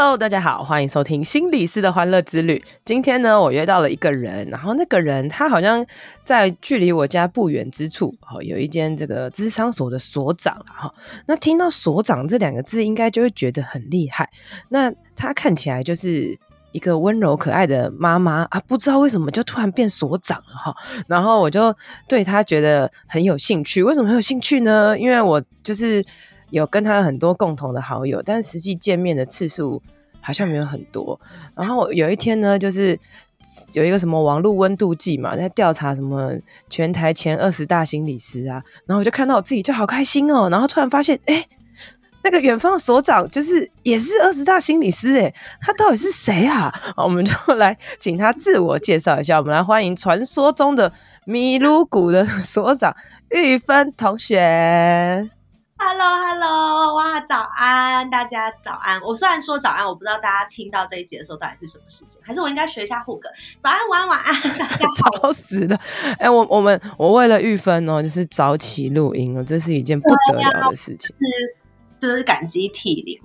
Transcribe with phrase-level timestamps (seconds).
[0.00, 2.62] Hello，大家好，欢迎收听心理师的欢乐之旅。
[2.84, 5.84] 今天呢，我约到了一个人，然后那个人他好像
[6.22, 10.94] 在距离我家不远之处，哦，有一间这个咨商所的所长哈。
[11.26, 14.30] 那听到所长这两个字，应该就会觉得很厉害。
[14.68, 16.38] 那他看起来就是
[16.70, 20.76] 一个温柔可爱的妈妈啊，不知道为什么就突然变所长了哈。
[21.08, 21.74] 然后我就
[22.06, 23.82] 对他觉得很有兴趣。
[23.82, 24.96] 为什么很有兴趣呢？
[24.96, 26.04] 因为我就是。
[26.50, 29.82] 有跟他很多共同的好友，但实际见面的次数
[30.20, 31.18] 好像没有很多。
[31.54, 32.98] 然后有一天呢，就是
[33.72, 36.32] 有一个什么网络温度计嘛，在调查什么
[36.68, 38.62] 全台前二十大心理师啊。
[38.86, 40.48] 然后我就看到我自己就好开心哦。
[40.50, 41.46] 然后突然发现，哎，
[42.22, 46.72] 那个远方的所长就是也是二十大心理师哎，他到底是谁啊？
[46.96, 49.38] 我们就来请他自我介绍一下。
[49.38, 50.92] 我们来欢迎传说中的
[51.24, 52.94] 米鲁谷的所长
[53.30, 55.30] 玉芬同学。
[55.80, 59.00] Hello，Hello，hello，哇，早安，大家早安。
[59.00, 63.28] 我虽然说早安，我不知道大家听到这一集的时候到底是什么时间，还是我应该学一下护歌？
[63.60, 65.18] 早安，晚安，晚安，大家好。
[65.22, 65.76] 吵死了！
[66.18, 73.16] 哎、欸，我我们我为了玉芬哦，就是早起录音哦，这是一件不得了的事情，啊、是就是感激涕零。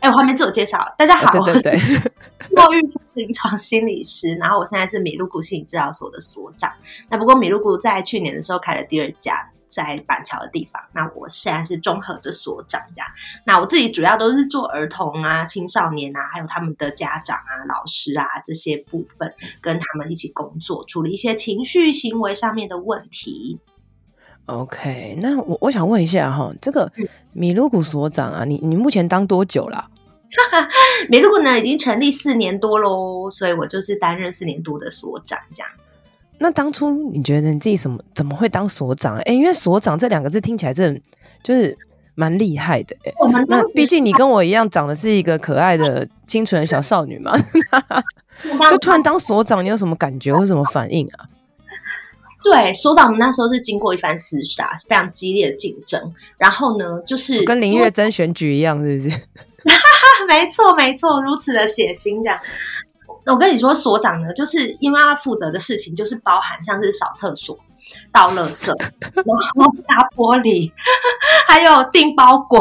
[0.00, 2.10] 哎、欸，我还没自我介绍，大家好，对对对，我是
[2.54, 6.72] 莫玉芬， 临床心理师，然后我现在是米露谷心理治疗所的所长。
[7.10, 9.50] 那不过米露谷在去年的时候开了第二家。
[9.68, 13.08] 在板桥的地方，那我现在是综合的所长，这样。
[13.46, 23.60] 那我自己主要都是做儿童啊、青少年啊，还有他们的家长啊、老师啊这些部分，跟他们一起工作，处理一些情绪行为上面的问题。
[24.46, 26.90] OK，那我我想问一下哈，这个
[27.32, 29.90] 米露谷所长啊，你你目前当多久啦？
[31.10, 35.70] 米露谷呢已经成立四年多喽，所以我就是担任四年多的所长，这样。
[36.38, 39.16] 那当初你觉得你自己什么怎么会当所长？
[39.16, 41.00] 哎、欸，因为所长这两个字听起来真的
[41.42, 41.76] 就是
[42.14, 43.10] 蛮厉害的、欸。
[43.10, 47.32] 哎，那毕竟你跟我一样长得是一个可爱的清纯的小少女嘛，
[48.70, 51.26] 就突然当所长，你有什么感觉或什么反应啊？
[52.44, 56.00] 对，所长我们那时候是经过一番厮杀，非常激烈的竞争。
[56.38, 59.08] 然后呢，就是跟林月珍选举一样，是不是？
[60.28, 62.38] 没错，没错，如此的血腥这样。
[63.32, 67.56] 我跟你说，所长呢，就是因为他负责的事情就是包含像是扫厕所、
[68.12, 68.68] 倒垃圾，
[69.14, 70.72] 然后擦玻璃，
[71.46, 72.60] 还有订包裹，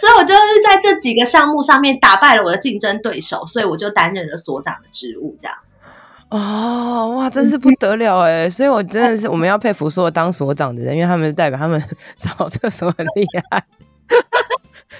[0.00, 5.56] 所以我就是在这几个项目上面打败了我的竞争对手，所以我就担任了所长的职务，这样。
[6.28, 8.50] 哦，哇，真是不得了哎！
[8.50, 11.80] 所以我真的是我们要佩服所有当所长的人，因为他们代表他们
[12.18, 13.64] 扫厕所很厉害。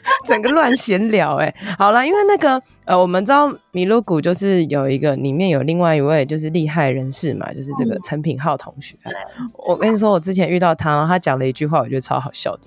[0.24, 8.96] 整个乱闲聊哎，好了，因为那个呃，我们知道米鲁谷就是有一个里面有另外一位就是厉害人士嘛，就是这个陈品浩同学。
[9.04, 12.62] 嗯、我跟你说，我之前遇到他，他讲了一句话，我觉得超好笑的，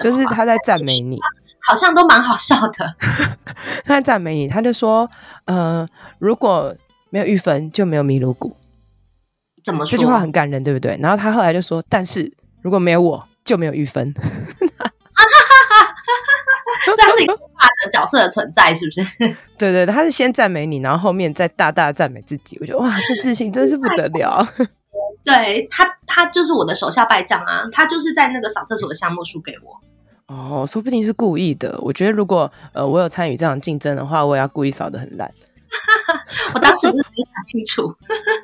[0.00, 1.18] 就是他在赞美你，
[1.66, 2.94] 好像都蛮好笑的。
[3.84, 5.08] 他在赞美你，他就说，
[5.46, 5.86] 呃，
[6.18, 6.74] 如果
[7.10, 8.56] 没有玉芬，就没有米鲁谷。
[9.64, 9.90] 怎么说？
[9.92, 10.98] 这句话很感人，对不对？
[11.00, 14.14] 然后他后来就说，但是如果没有我，就没有玉芬。
[16.94, 19.02] 这样是一个大的角色的存在，是不是？
[19.58, 22.56] 对对，他是先赞美你，然后后面再大大赞美自己。
[22.60, 24.46] 我觉得哇，这自信真是不得 了。
[25.24, 27.62] 对他，他就是我的手下败将啊！
[27.72, 29.80] 他就是在那个扫厕所的项目输给我。
[30.26, 31.78] 哦，说不定是故意的。
[31.80, 35.30] 我觉得如果呃我有参与这场竞争的话，我也要故意扫的很烂。
[36.54, 37.94] 我当时是没想清楚，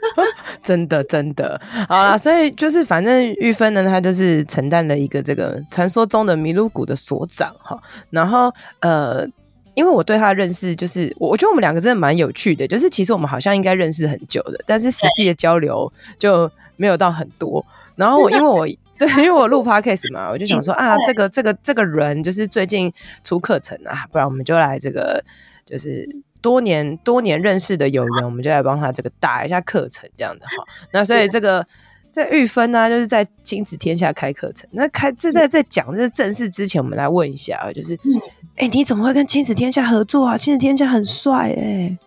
[0.63, 7.81] 真的真的好啦，所以就是反正玉芬呢，她就是承担了一个这个传说中的迷路谷的所长哈。
[8.11, 9.27] 然后呃，
[9.75, 17.65] 因为我对他的认识，就是我我觉得我们两个真的蛮有趣的，就是其实我们好像应该认识很久的，但是实际的交流就没有到很多。
[17.97, 18.67] 然后我因为我
[18.99, 22.93] 对，因为我录 podcast 嘛，我就想说啊，这个这个这个人就是最近
[23.25, 25.23] 出课程啊，不然我们就来这个
[25.65, 26.09] 就是。
[26.41, 30.67] 多年多年认识的友人， 我们就来帮他这个打一下课程，这样的哈。
[30.93, 31.67] 那所以这个
[32.11, 34.69] 在玉芬呢，就是在亲子天下开课程。
[34.73, 37.95] 那开这在在讲这正事之前，我们来问一下啊，就是，
[38.57, 40.37] 哎、欸，你怎么会跟亲子天下合作啊？
[40.37, 41.99] 亲子天下很帅哎、欸。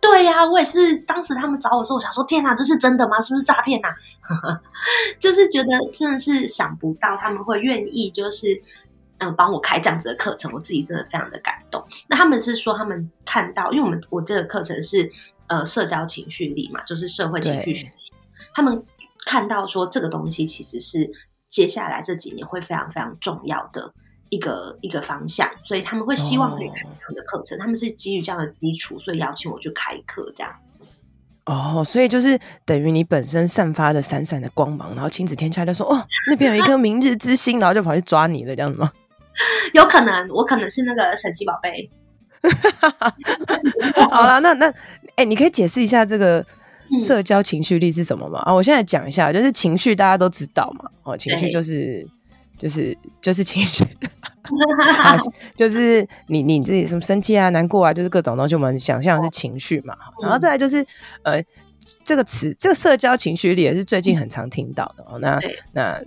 [0.00, 0.94] 对呀、啊，我也是。
[0.98, 3.20] 当时他们找我说，我想说，天哪，这是真的吗？
[3.22, 3.88] 是不是诈骗呐？
[5.18, 8.62] 就是觉得真的是想不到他们会愿意，就是。
[9.18, 11.82] 嗯，帮我开这样子的课程，我自己真的非常的感动。
[12.08, 15.10] 那他们是说，他们看到，因为我们我这个课程是
[15.46, 18.12] 呃社交情绪力嘛，就是社会情绪学习。
[18.54, 18.84] 他们
[19.24, 21.10] 看到说这个东西其实是
[21.48, 23.90] 接下来这几年会非常非常重要的
[24.28, 27.56] 一个一个方向，所以他们会希望可以开这样的课程。
[27.56, 30.52] 哦、他们是基于这样的基础，所以邀请我去开课这样。
[31.46, 38.92] 哦，所以就是等于你本身散发的闪闪的光芒，然后亲子天下就说哦，那边有一颗明日之星，然后就跑去抓你了，这样子吗？
[39.74, 41.90] 有可能，我可能是那个神奇宝贝。
[44.10, 46.44] 好了，那那哎、欸，你可以解释一下这个
[47.04, 48.38] 社交情绪力是什么吗？
[48.40, 52.06] 啊，我现在讲一下，就是情绪大家都知道嘛，哦，情绪就是
[52.56, 53.84] 就是就是情绪。
[55.02, 55.16] 啊、
[55.56, 59.96] 就是你你自己什么生气啊、难过啊，就是各种东西，我们想象是情绪嘛。
[60.22, 60.86] 然后再来就是
[61.24, 61.42] 呃，
[62.04, 65.18] 这个词，这个社交情绪力也是最近很常听到的哦。
[65.18, 65.40] 那
[65.72, 66.00] 那。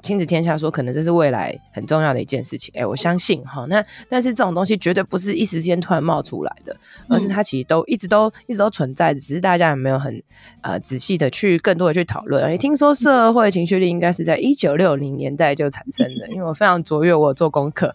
[0.00, 2.72] 亲子天下说，可能这是未来很重要的一件事情。
[2.76, 3.66] 哎、欸，我相信哈。
[3.68, 6.76] 那但是这种东西绝对不是一时间突然冒出来的，
[7.08, 10.22] 而是它其实都一直都一直都存在的，只是大家有没有很
[10.62, 12.44] 呃仔细的去更多的去讨论。
[12.44, 17.92] 哎、欸，听说社会情绪力应该是在一九六零年代就产生的， 因为我非常卓越，我有做功课。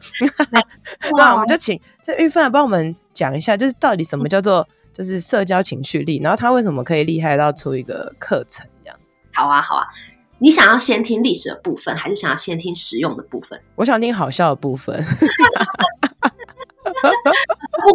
[1.18, 9.16] 那我们就请这玉芬来帮我们讲一下，就是到底什么叫做就是社交情绪力，然后他为什么可以厉害到出一个课程这样子？
[9.34, 9.88] 好啊，好啊。
[10.44, 13.58] 你想要先听历史的部分，还是想要先听实用的部分？
[13.78, 14.94] 我想听好笑的部分。
[15.02, 15.02] 部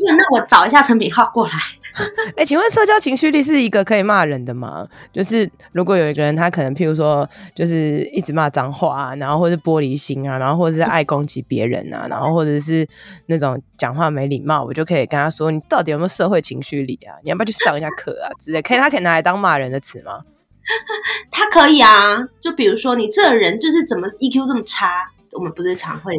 [0.06, 1.52] 分，那我找一下陈品浩过来。
[2.36, 4.86] 哎、欸，请问社交情绪力是一个可以骂人的吗？
[5.12, 12.88] 就是如果有一个人，他可能譬如说，就是一直骂脏话啊，然后或是玻璃心啊，然后或者是爱攻击别人啊，然后或者是
[13.26, 17.20] 那种讲话没礼貌，我就可以跟他说：“你到底有没有社会情绪力啊？
[17.22, 20.22] 你要不要去上一下课啊？”之类，可以，他可以拿来当骂人的词吗？
[21.30, 26.14] 他可以啊，就比如说你这个人就是怎么 EQ 这么差，我们不是常会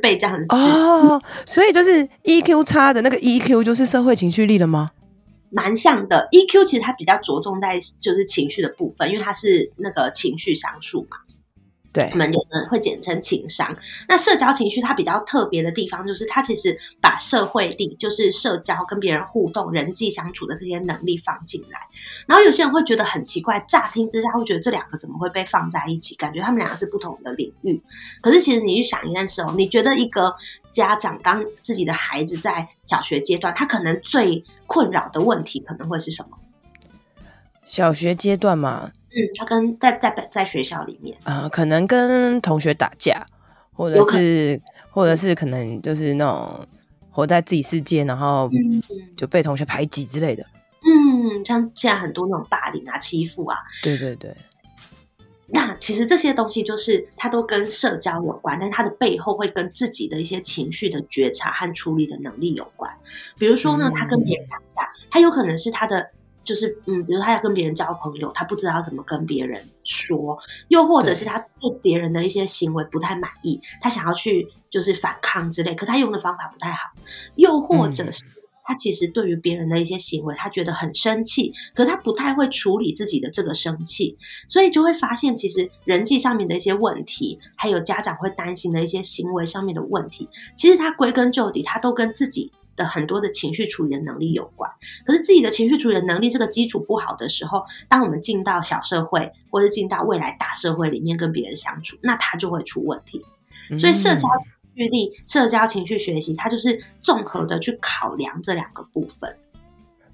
[0.00, 4.90] 被这样子哦，所以就是 EQ 差的那个 EQ 就是社会情绪力了吗？
[5.54, 11.18] 蛮像的，EQ 其实它比较着重在就是情绪的部分，因为它是那个情绪商数嘛。
[11.92, 13.76] 对，我们有人会简称情商。
[14.08, 21.78] 那社交情绪它比较特别的地方，就是它其实把社会力，就是社交跟别人互动、人际相处的这些能力放进来。
[22.26, 26.16] 然后有些人会觉得很奇怪，乍听之下会觉得这两个怎么会被放在一起？
[26.16, 27.78] 感觉他们两个是不同的领域。
[28.22, 30.34] 可是其实你去想一件事哦，你觉得一个
[30.70, 36.38] 家长当自己的孩子在小学阶段，他可能最困扰的问题可能会是什么？
[37.66, 38.92] 小学阶段嘛。
[39.14, 43.26] 嗯，他跟在在在学校里面啊、呃，可能跟同学打架，
[43.74, 44.58] 或者是
[44.90, 46.66] 或者是可能就是那种
[47.10, 48.50] 活在自己世界，然后
[49.14, 50.42] 就被同学排挤之类的。
[50.80, 54.34] 嗯，像现在很多那种霸凌啊、欺负啊，对对对。
[55.48, 62.90] 那其实这些东西就是它都跟社交有关，但是它的背后会跟自己的一些情绪的觉察和处理的能力有关。
[63.36, 66.10] 比如说呢，他跟别人打架，他有可能是他的。
[66.44, 70.36] 就是嗯，比如他要跟别人交朋友，他不知道怎么跟别人说，
[70.68, 76.90] 又或者是他对别人的一些行为不太满意，他想要去就是反抗之类，可他用的方法不太好，
[77.36, 78.24] 又或者是
[78.64, 84.16] 他其实对于别人的一些行为，他觉得很生气，可他不太会处理自己的这个生气，
[84.48, 92.50] 所以就会发现其实人际上面的一些问题，还有家长会担心的一些行为上面的问题，其实他归根究底，他都跟自己。
[92.76, 94.70] 的很多的情绪处理的能力有关，
[95.04, 103.24] 可是自己的情绪处理的能力这个基础不好的时候，当我们进到小社会或者进到未来大社会里面跟别人相处，那他就会出问题。
[103.78, 109.30] 所以社交情绪力、嗯、社交情绪学习，它就是综合的去考量这两个部分。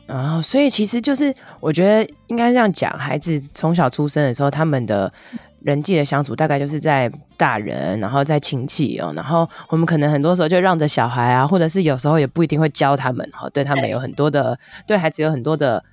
[0.07, 5.13] 啊、哦，所以其实就是我觉得应该这样讲，孩子从小出生的时候，他们的。
[5.61, 15.85] 人际的相处大概就是在大人，然后在亲戚哦，然后我们可能很多时候就让着小孩啊，或者是有时候也不一定会教他们哈，对他们有很多的对孩子有很多的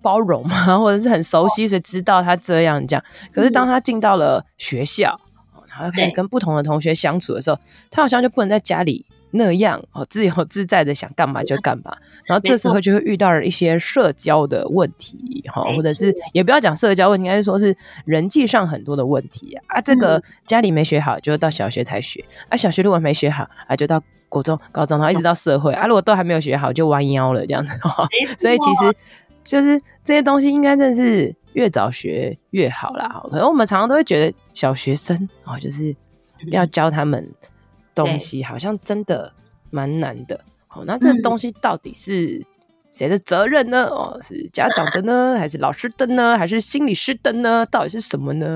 [0.00, 3.04] 包容嘛， 或者是很熟悉，所以知道他这样这样。
[3.32, 5.20] 可是当他进到了学校，
[5.68, 7.58] 然后开始跟不同的同学相处的时候，
[7.90, 9.04] 他好像就不能在家里。
[9.32, 19.76] 那样哦，自由自在的想干嘛就干嘛，然后这时候就会遇到了一些社交的问题哈，或者是也不要讲社交问题，应该是说是人际上很多的问题啊。
[19.76, 27.78] 啊这个家里没学好，就到小学才学；啊，小学如果没学好，啊，就到国中、高中，然后一直到社会啊，如果都还没有学好，就弯腰了这样子。
[28.38, 28.94] 所以其实
[29.44, 33.22] 就是这些东西应该真的是越早学越好啦。
[33.30, 35.94] 可能我们常常都会觉得小学生啊，就是
[36.50, 37.32] 要教他们。
[37.94, 39.32] 东西好像真的
[39.70, 42.44] 蛮难的，好，那这东西到底是
[42.90, 43.84] 谁的责任呢？
[43.84, 47.64] 哦，是家长的呢，还是老师的呢，还是心理师的呢？
[47.70, 48.46] 到底是什么呢？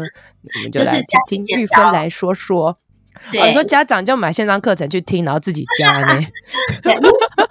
[0.42, 2.68] 我们就来听玉芬来说说。
[2.68, 6.20] 哦，你说家长就买线上课程去听，然后自己教呢？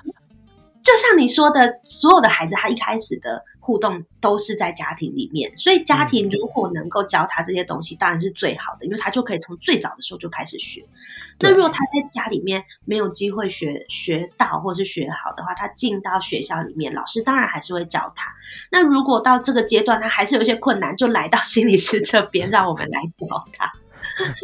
[0.83, 10.83] 就像你说的，所有的孩子他一开始的互动都是在家庭里面，所以家庭如果能够教他这些东西，当然是最好的，因为他就可以从最早的时候就开始学。
[11.39, 18.25] 那如果他在家里面没有机会学学到或是学好的话，他进到学校里面，老师当然还是会教他。
[18.69, 23.71] 那如果到这个阶段他还是有一些困难，就来到心理师这边，让我们来教他。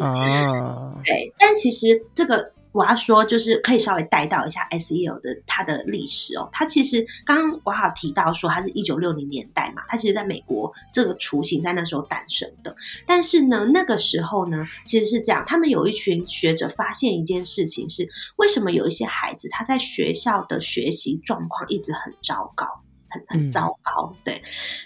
[0.02, 2.52] 啊，对，但其实这个。
[2.72, 6.48] 我要说，就是可以稍微带到一下 S E O 的它的历史哦。
[6.52, 12.74] 它其实刚刚我好提到说，它是一九六零年代嘛，它其实在美国这个雏形在那时候诞生的。
[13.06, 22.66] 但是呢，那个时候呢，其实是这样，他们有一群学者发现一件事情是，为什么有一些孩子他在学校的学习状况一直很糟糕。
[23.10, 24.40] 很很糟糕，对，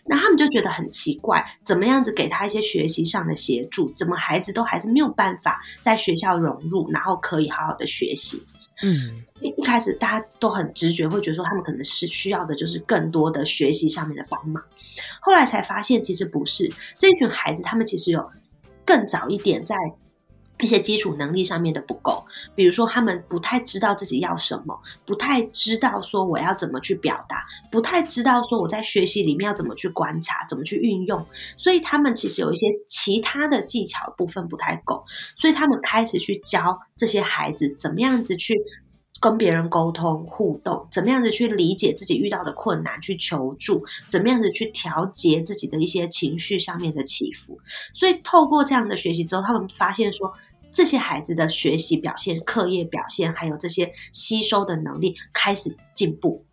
[0.06, 8.42] 那他们就觉得很奇怪，怎么样子给他一些学习上的协助，怎么孩子都还是没有办法在学校融入，然后可以好好的学习。
[8.82, 14.62] 嗯，一一开始大家都很直觉会觉得说，他们可能是需要的就是更多的学习上面的帮忙，
[15.20, 18.30] 后来才发现其实不是，这群孩子他们其实有
[18.84, 19.76] 更早一点在。
[20.60, 35.04] 一些基础能力上面的不够，比如说他们不太知道自己要什么，不太知道说我要怎么去表达，不太知道说我在学习里面要怎么去观察，怎么去运用，所以他们其实有一些其他的技巧部分不太够，
[35.36, 38.54] 所以他们开始去教这些孩子怎么样子去。
[39.24, 47.58] 跟别人沟通互动，怎么样子去理解自己遇到的困难，去求助，怎么样子去调节自己的一些情绪上面的起伏。
[47.94, 50.30] 所以透过这样的学习之后，他们发现说，
[50.70, 56.44] 这些孩子的学习表现、课业表现，还有这些吸收的能力开始进步。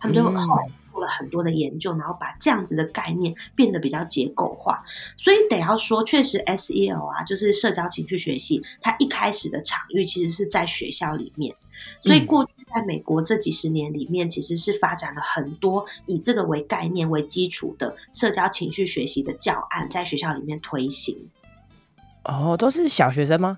[0.00, 4.82] 他们就后来做了很多的研究，然后把这样子的概念变得比较结构化。
[5.18, 11.54] 所以得要说，确实 SEL 啊，就是社交情绪学习，它一开始的场域其实是在学校里面。
[12.00, 21.16] 所以过去在美国这几十年里面，其实是发展了很多以这个为概念为基础的社交情绪学习的教案，在学校里面推行。
[22.24, 23.56] 哦，都是小学生吗？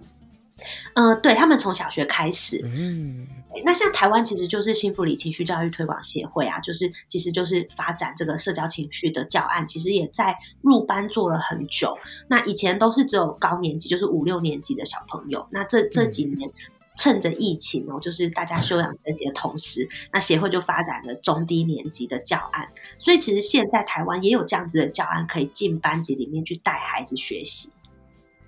[0.95, 2.63] 呃，对，他们从小学开始。
[2.65, 3.27] 嗯，
[3.65, 11.97] 那像台湾其实就是幸福里情绪教育推广协会啊，就是其实就是发展这个社交情绪的教案，其实也在入班做了很久。
[12.29, 15.47] 那以前都是只有高年级，就是五六年级的小朋友。
[15.51, 16.51] 那这这几年。
[16.97, 22.67] 嗯趁着疫情哦，就是大家休养生息的同时， 那协会就发展了中低年级的教案。
[22.99, 27.71] 所以其实现在台湾也有这样子的教案，可以进班级里面去带孩子学习。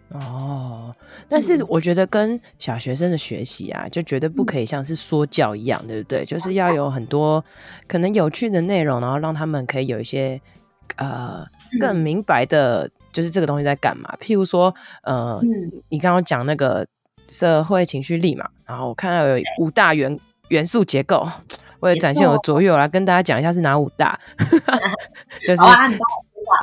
[0.08, 0.96] 哦，
[1.28, 6.24] 但是我觉得跟小学生的学习啊，就绝对不可以像是说教一样，嗯、对不对？
[6.24, 7.44] 就是要有很多
[7.86, 10.40] 可能有趣的内容，然后让他们可以有一些
[10.96, 11.46] 呃
[11.78, 14.16] 更明白的，就是这个东西在干嘛。
[14.18, 16.86] 譬如说，呃，嗯、你刚刚讲那个。
[17.28, 20.18] 社会情绪力嘛，然后我看到有五大元
[20.48, 21.28] 元素结构，
[21.80, 24.18] 为了展现我的卓越，我来跟大家讲一下是哪五大，
[25.46, 25.62] 就是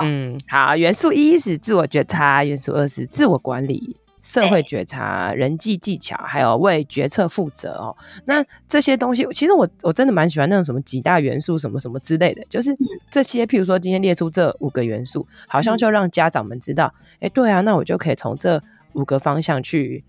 [0.02, 7.96] 嗯，好，元素一是自我觉察，元素二是自我管理，社会觉察，人际技巧，还有为决策负责哦。
[8.26, 12.76] 那这些东西，其实我我真的蛮喜欢那种什么几大元素什么什么之类的，就是
[13.12, 18.62] 这些，譬如说今天列出这五个元素，好像就让家长们知道，哎，对啊，那我就可以从这
[18.94, 20.04] 五个方向去。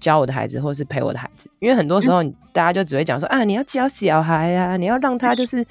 [0.00, 5.64] 教我的孩子，或是陪我的孩子，因为很多时候大家就只会讲说啊，你要教小孩啊，你要让他就是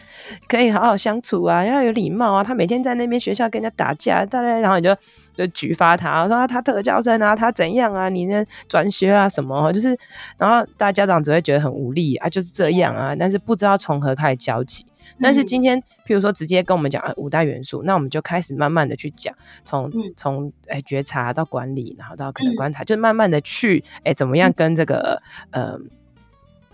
[0.47, 2.43] 可以好好相处啊，要有礼貌啊。
[2.43, 4.95] 他每天在那边学校跟人家打架，大概然后你就
[5.39, 9.97] 就举发他，说他特教生啊，他怎样啊，你呢转学啊什么，就是
[10.37, 14.85] 然后大家家长只会觉得很无力啊，就是这样啊，但是不知道从何开始教起。
[15.21, 25.79] 但是今天，譬如说直接跟我们讲五大元素，那我们就开始慢慢的去讲，从从哎觉察到管理，然后到可能观察，就慢慢的去哎怎么样跟这个呃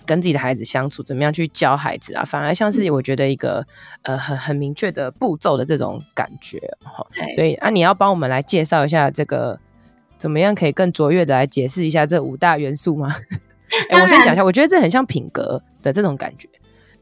[0.05, 3.65] 跟自己的孩子相处，怎么样去教孩子啊，反而像是我觉得一个
[4.03, 7.05] 呃很很明确的步骤的这种感觉哈。
[7.35, 9.59] 所以啊，你要帮我们来介绍一下这个
[10.17, 13.15] 怎么样可以更卓越的来解释一下这五大元素吗？
[13.89, 16.47] 哎，我先讲一下，我觉得这很像品格的这种感觉。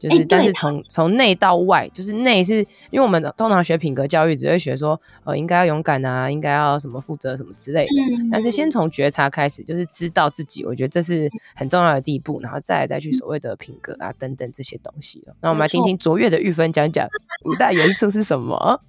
[0.04, 2.56] 就是，但是从从内到外，就是内是
[2.90, 7.92] 因为我们通常学品格教育，只会学说，呃，应该要勇敢啊，应该要什么负责什么之类的。
[8.30, 15.24] 但是先从觉察开始，就是知道自己，我觉得这是很重要的第一步，然后再来再去所谓的品格啊等等这些东西。
[15.40, 17.08] 那我们来听听卓越的玉芬讲讲
[17.46, 18.82] 五大元素是什么？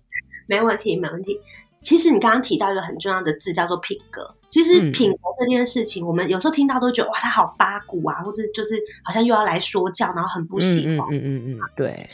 [0.48, 1.39] 没问题，没问题。
[1.81, 4.36] 其实你刚刚提到一个很重要的字，叫做品格。
[4.55, 11.00] 其实品格这件事情，嗯、我们有时候听到都觉得哇，他好八股啊，或者就是好像又要来说教，然后很不喜欢。
[11.12, 12.07] 嗯嗯嗯嗯，对。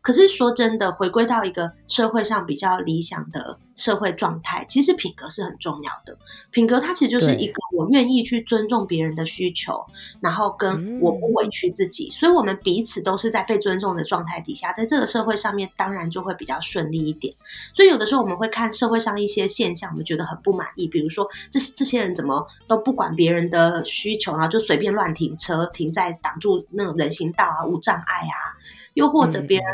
[0.00, 6.14] 可是说真的，回归到一个社会上比较理想的社会状态，其实品格是很重要的。
[6.50, 9.82] 品格它其实就是一个我愿意去尊重别人的需求，
[10.20, 17.34] 然后跟我不委屈自己，所以我们彼此都是在被尊重的状态底下，在这个社会上面当然就会比较顺利一点。
[17.72, 28.52] 所以有的时候我们会看社会上一些现象，我们觉得很不满意，比如说这这些人怎么都不管别人的需求，然后就随便乱停车，停在挡住那种人行道啊，无障碍啊，
[28.92, 29.66] 又或者别人。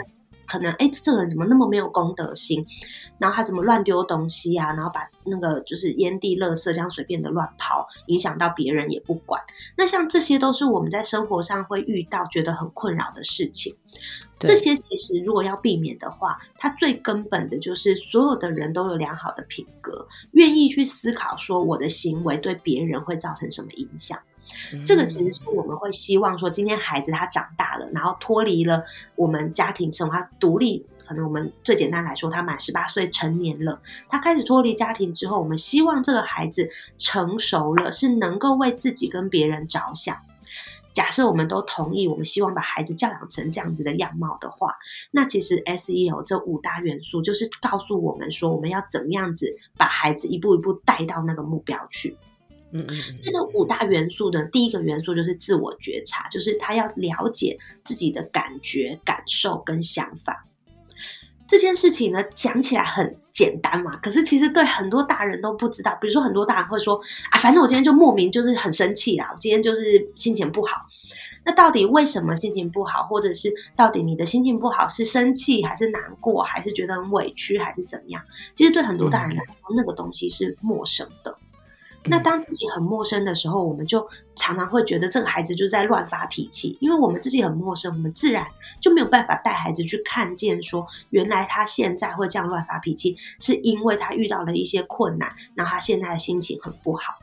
[0.47, 2.65] 可能哎，这个人怎么那么没有公德心？
[3.19, 4.73] 然后他怎么乱丢东西啊？
[4.73, 9.43] 然后把那个就是烟蒂、垃圾这样随便的乱抛，影响到别人也不管。
[9.76, 13.75] 那像这些都是我们在生活上会遇到觉得很困扰的事情。
[14.38, 24.19] 这些其实如果要避免的话，它最根本的就是所有的人都有良好的品格，愿意去思考说我的行为对别人会造成什么影响。
[24.85, 28.85] 这个其实是我们会希望说，今天孩子他长大了，然后脱离了
[29.15, 30.87] 我们家庭生活，他独立。
[31.07, 40.17] 可能我们最简单来说，他满十八岁成年了，他开始脱离家庭之后，我们希望这个孩子成熟了，是能够为自己跟别人着想。
[40.93, 44.75] 假设我们都同意，我们希望把孩子教养成这样子的样貌的话，
[45.12, 52.17] 那其实 SEO 这五大元素就是告诉我们说，我们要怎么样子把孩子一步一步带到那个目标去。
[52.73, 60.46] 嗯嗯，这五大元素的第一个元素，就是自我觉察，就是他要了解自己的感觉、感受跟想法。
[61.49, 65.96] 这件事情呢，讲起来很简单嘛，可是其实对很多大人都不知道。
[66.00, 70.85] 比如说，很多大人会说：“啊，反正我今天就莫名就是很生气啦，我今天就是心情不好。”
[71.46, 73.04] 那到底为什么心情不好？
[73.04, 78.20] 或者是到底你的心情不好是生气，还是难过，还是觉得很委屈，还是怎么样？
[78.52, 81.38] 其实对很多大人来说，那个东西是陌生的。
[82.08, 88.46] 那当自己很陌生的时候，我们就常常会觉得这个孩子就在乱发脾气，因为我们自己很陌生，我们自然
[88.80, 97.14] 就没有办法带孩子去看见说，原来他现在会这样乱发脾气，是因为他遇到了一些困难，然后他现在的心情很不好。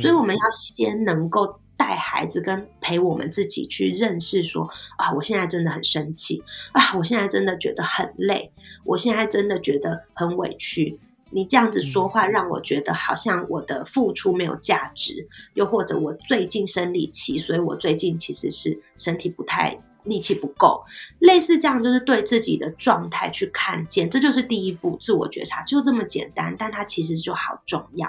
[0.00, 6.42] 所以我们要先能够带孩子跟陪我们自己去认识说，啊，我现在真的很生气
[6.72, 8.52] 啊，我现在真的觉得很累，
[8.84, 10.98] 我现在真的觉得很委屈。
[11.34, 20.84] 你这样子说话，让我觉得好像我的付出没有价值，又或者我最近生理期，所以我最近其实是身体不太力气不够，
[21.18, 28.08] 类似这样，就是对自己的状态去看见，这就是第一步，自我觉察，就这么简单，但它其实就好重要。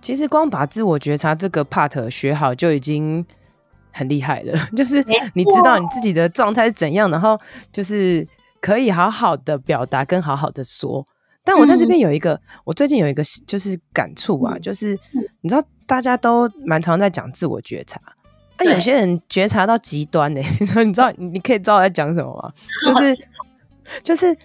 [0.00, 3.26] 其实光把自我觉察这个 part 学好就已经
[3.92, 7.38] 很厉害了， 就是你知道你自己的状态是怎样，然后
[7.70, 8.26] 就是
[8.60, 11.04] 可以好好的表达，跟好好的说。
[11.44, 14.98] 但我在这边有一个，嗯、我最近有一个就是感触啊，嗯、就是。
[15.40, 17.98] 你知道大家都蛮常在讲自我觉察，
[18.56, 22.52] 啊，有些人觉察到极端呢、欸， 你知道你可以知道我在讲什么吗？
[22.84, 23.26] 就是
[24.02, 24.36] 就是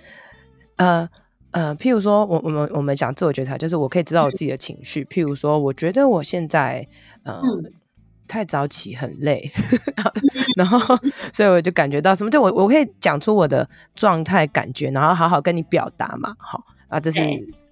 [0.77, 1.09] 呃
[1.51, 6.87] 呃，譬如说我我们我们讲自我觉察，就是我可以知道我自己的情绪，嗯、譬如说我觉得我现在
[7.23, 7.73] 呃、嗯、
[8.27, 9.51] 太早起很累，
[10.55, 10.79] 然后
[11.33, 16.63] 所以我就感觉到什么，就我我可以讲出我的状态感觉，然后好好跟你表达嘛，好。
[16.93, 17.21] 啊，这是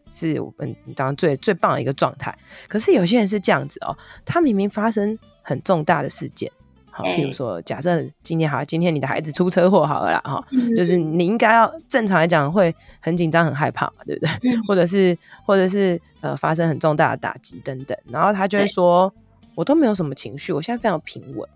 [0.09, 2.35] 是我们当然最最棒的一个状态。
[2.67, 6.51] 可是有些人是这样子哦，他明明发生很重大的事件，
[6.89, 14.57] 好，譬如说，假设今天好，今天你的孩子出车祸好了啦，哈，就是你应该要正常来讲会很紧张、很害怕嘛，对不对？
[14.67, 19.13] 或者是或者是呃发生很重大的打击等等，然后他就会说，
[19.55, 21.47] 我都没有什么情绪，我现在非常平稳，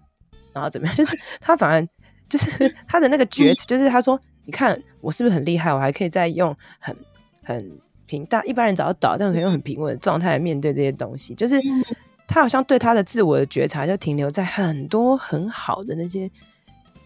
[0.53, 0.95] 然后怎么样？
[0.95, 1.85] 就是他反而
[2.29, 5.73] 就是他的那个觉知，就是他说，你看我是不是很厉害？
[5.73, 6.95] 我还可以再用很。
[7.45, 7.71] 很
[8.05, 11.33] 平淡，一般人找得到，但可以用很平稳的状态来面对这些东西。
[11.35, 11.55] 就是
[12.27, 16.29] 他好像对他的自我的觉察就停留在很多很好的那些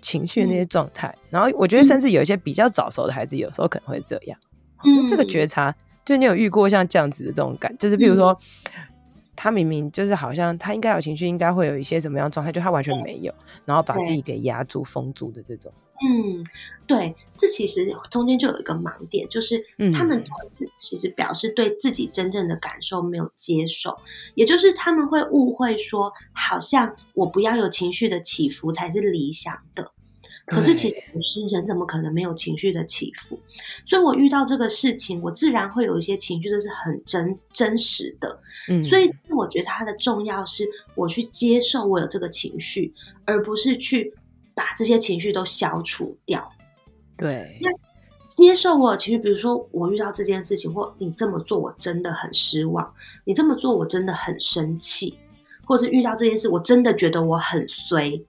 [0.02, 1.13] 情绪那些状态。
[1.30, 4.39] 然后我觉得，甚至有一些比较早熟的孩子，有时候可能会这样。
[4.86, 5.75] 嗯，这个觉察，
[6.06, 8.38] 就你有遇过像这样子的这种感，就是譬如说，
[9.36, 13.34] 他明明就是好像他应该有情绪，应该会有一些什么样状态，就他完全没有，
[13.65, 15.69] 然后把自己给压住、封住的这种。
[16.01, 16.45] 嗯，
[16.88, 19.62] 对，这其实中间就有一个盲点，就是
[19.93, 20.23] 他们
[20.77, 23.97] 其实表示对自己真正的感受没有接受，
[24.33, 29.91] 也就是他们会误会说，好像我不要有情绪的起伏才是理想的，
[30.45, 33.38] 可是其实不是，人怎么可能没有情绪的起伏？
[33.85, 38.41] 所以我遇到这个事情，我自然会有一些情绪，这是很真真实的。
[38.69, 42.93] 嗯，所以我觉得它的重要是我去接受我有这个情绪，
[43.25, 44.13] 而不是去。
[44.60, 46.52] 把这些情绪都消除掉，
[47.15, 47.69] 对，那
[48.28, 52.86] 接受我的情绪，比如说我遇到这件事情，或你这么做，我真的很失望；
[53.24, 55.13] 你这么做，我真的很生气；
[55.65, 58.22] 或者遇到这件事，我真的觉得我很衰。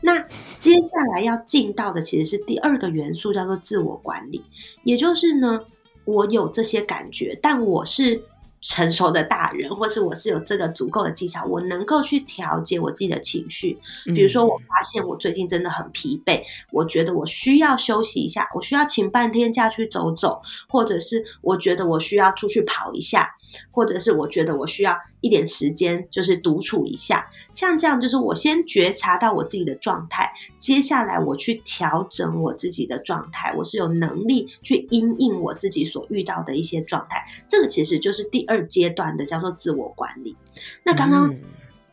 [0.00, 0.18] 那
[0.56, 4.42] 接下来要进到的其实是第二个元素，叫做自我管理。
[4.84, 5.62] 也就是呢，
[6.06, 8.22] 我有这些感觉，但我是。
[8.60, 13.78] 成熟的大人，或是我是有这个足够的技巧，我能够去调节我自己的情绪。
[14.06, 16.42] 比如说，我发现我最近真的很疲惫，
[16.72, 23.30] 我觉得我需要休息一下，我需要请半天假去走走，或者是我觉得我需要出去跑一下，
[23.70, 27.28] 或者是我觉得我需要一点时间，就是独处一下。
[27.52, 37.24] 像这样，就是我先觉察到我自己的状态，接下来我去调整我自己的状态，我是有能力去因应我自己所遇到的一些状态。
[37.48, 40.36] 这个其实就是第二阶段的叫做自我管理。
[40.82, 41.30] 那刚刚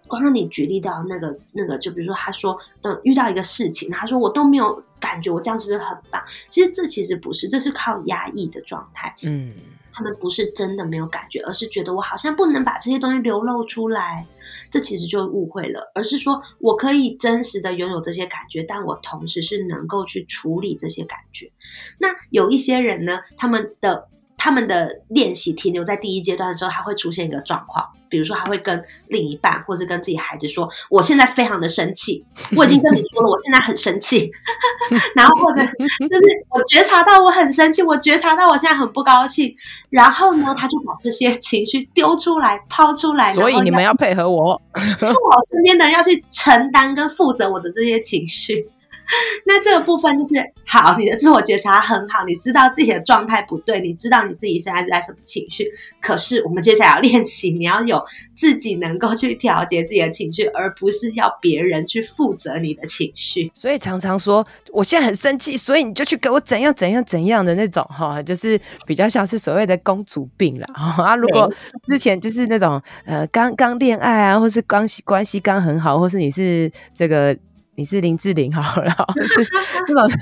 [0.07, 6.23] 刚刚你举例到那个那个，就比如说他说，嗯，遇到一个事情，他说我都没有感觉，我这样是不是很棒？
[6.47, 9.13] 其实这其实不是，这是靠压抑的状态。
[9.23, 9.53] 嗯，
[9.91, 14.25] 他们不是真的没有感觉，而是觉得我好像不能把这些东西流露出来。
[14.69, 21.51] 这其实就误会了，而是说我可以真实的拥有这些感觉，但我同时是能够去处理这些感觉。
[21.99, 24.07] 那有一些人呢，他们的。
[24.45, 32.23] 他们的练习停留在第一阶段的时候，他会出现一个状况，比如说他会跟另一半或者跟自己孩子说：“我现在非常的生气，
[32.55, 34.31] 我已经跟你说了，我现在很生气。
[35.17, 39.51] ”然后或者就是我觉察到我很生气，我觉察到我现在很不高兴，
[39.89, 43.33] 然后呢，他就把这些情绪丢出来、抛出来。
[43.33, 48.69] 所以你们要配合我，是我身边的人要去承担跟负责我的这些情绪。
[49.45, 55.69] 那这个部分就是好，你的自我觉察很好，你知道自己的状态不对，你知道你自己现在是在什么情绪。
[56.01, 58.03] 可是我们接下来要练习，你要有
[58.35, 63.51] 自己能够去调节自己的情绪，而不是要别人去负责你的情绪。
[63.53, 71.15] 所以常常说我现在很生气，所以你就去给我怎样怎样怎样的那种哈，就是比较像是所谓的公主病了 啊。
[71.15, 71.51] 如果
[71.87, 77.37] 之前就是那种呃刚刚恋爱啊，或是关系关系刚很好，或是你是这个。
[77.75, 79.41] 你是林志玲好了， 就是
[79.89, 80.17] 那种，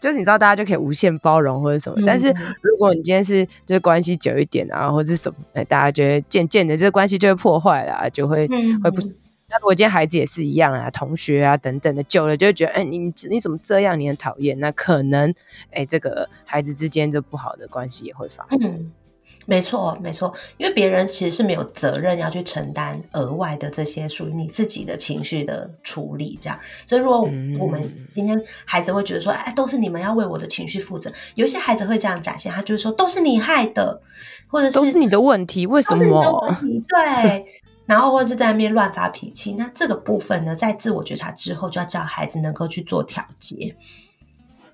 [0.00, 2.00] 就是你知道大家就可以无限包容或者什么。
[2.06, 2.28] 但是
[2.62, 8.46] 如果你今天是就是关系久一点啊，或者是什么，哎，大家觉得渐渐的这个关系就会破坏了，就会
[8.82, 9.00] 会不。
[9.48, 12.98] 那如果今天孩子也是一样啊，同学啊等等的，久了就会觉得，哎，你
[13.30, 13.98] 你怎么这样？
[13.98, 14.58] 你很讨厌。
[14.58, 15.32] 那可能，
[15.70, 18.90] 哎，这个孩子之间这不好的关系也会发生。
[19.48, 26.58] 没错，没错，因为别人其实是没有责任要去承担额外的这些属于你自己的情绪的处理，这样。
[26.84, 27.20] 所以，如果
[27.60, 34.02] 我们今天孩子会觉得说，哎，都是你们要为我的情绪负责，有一些孩子会这样展现，他就是说，都是你害的，
[34.48, 36.56] 或者是都是你的问题，为什么？
[36.88, 37.46] 对，
[37.84, 39.54] 然后或者是在那边乱发脾气。
[39.54, 43.76] 那这个部分呢，在自我觉察之后，就要教孩子能够去做调节，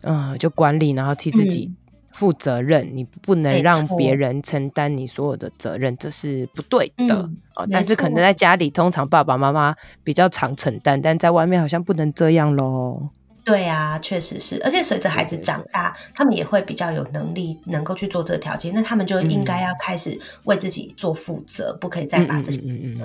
[0.00, 1.74] 嗯，就管理，然后替自己。
[2.12, 7.66] 嗯负责任，你不能让别人承担你所有的责任，这是不对的，嗯，哦。
[7.72, 13.08] 但是可能在家里，通常爸爸妈妈比较常承担，但在外面好像不能这样喽。
[13.44, 14.60] 对啊，确实是。
[14.62, 18.70] 而且随着孩子长大，他们也会比较有能力，能够去做这个调节。
[18.72, 22.60] 那他们就应该要开始为自己做负责，嗯，不可以再把这些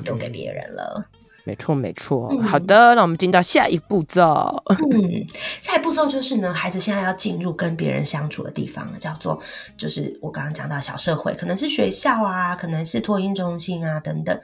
[0.06, 1.06] 都给别人了。
[1.48, 2.44] 没错，没错、嗯。
[2.44, 4.22] 好的，那我们进到下一步骤。
[4.68, 5.26] 嗯，
[5.62, 9.40] 下一步骤就是呢，孩子现在要进入跟别人相处的地方了，叫做
[9.78, 14.38] 就是我刚刚讲到小社会，可能是学校啊，可能是托婴中心啊等等。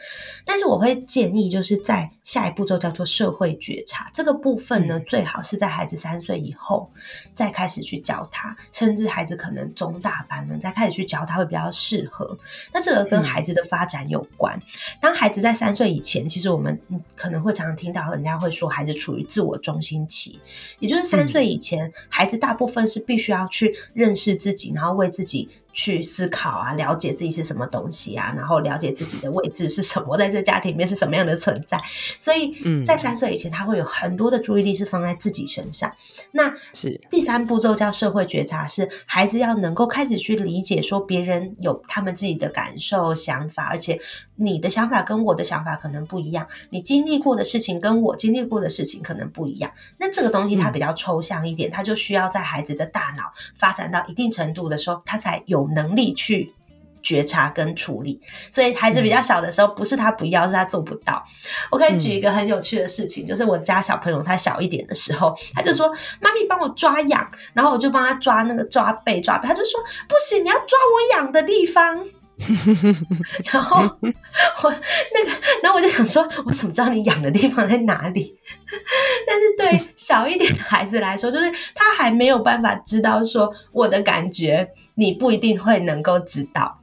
[0.46, 6.90] 但是我会建议，就是在下一步骤叫做社会觉察这个部分呢，嗯、最好是在孩子三岁以后
[7.34, 12.38] 再开始去教他，甚至孩子可能中大班呢再开始去教他会比较适合。
[12.72, 14.56] 那这个跟孩子的发展有关。
[14.56, 14.62] 嗯、
[15.02, 16.80] 当孩子在三岁以前，其实我们
[17.16, 20.40] 可能会常常听到人家会说，孩子处于自我中心期，
[20.80, 25.50] 也就是三岁以前，孩子大部分是必须要去认识自己，然后为自己。
[25.76, 31.82] 去思考啊，了解自己是什么东西啊，然后了解自己的位置是什么，在这家庭里面是什么样的存在。
[32.20, 32.54] 所以，
[32.86, 35.92] 在三岁以前，他会有很多的注意力是放在自己身上。
[36.34, 44.00] 那是第三步骤叫社会觉察，是孩子要能够开始去理解，说别人有他们自己的感受、想法，而且
[44.36, 49.70] 你的想法跟我的想法可能不一样，你经历过的事情跟我经历过的事情可能不一样。
[49.98, 55.64] 那这个东西它比较抽象一点，它就需要在孩子的大脑发展到一定程度的时候，他才有。
[55.74, 56.54] 能力去
[57.02, 58.20] 觉察跟处理，
[58.52, 61.24] 所以孩子比较小的时候，不是他不要，是他做不到。
[61.72, 65.90] 我可以举一个很有趣的事情，就是我家小朋友他小一点的时候，他就说
[66.22, 72.06] ：“妈咪帮我抓痒。”然后我就帮他抓那个抓背抓背，他就说：“不行，你要抓我痒的地方。”
[73.52, 74.74] 然后我
[75.14, 78.36] 那个，然后我就想说，我怎么知道你痒的地方在哪里？
[79.28, 86.80] 但是对 小一点的孩子来说，就是他还没有办法知道说我的感觉，你不一定会能够知道。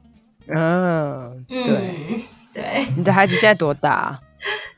[0.47, 1.73] 嗯，对
[2.09, 2.21] 嗯
[2.53, 2.87] 对。
[2.97, 4.19] 你的孩子现在多大？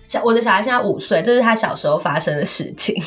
[0.04, 3.02] 小我的小孩现在五岁，这是他小时候发生的事情。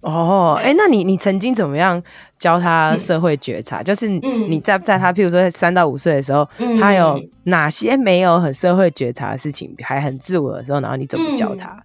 [0.00, 2.02] 哦，哎、欸，那你你曾经怎么样
[2.38, 3.80] 教他社会觉察？
[3.80, 11.70] 嗯、就是你在在他，譬如说三到五岁的时候，嗯、他有哪些没有很社会觉察的事情，还很自我的时候，然后你怎么教他？
[11.70, 11.82] 嗯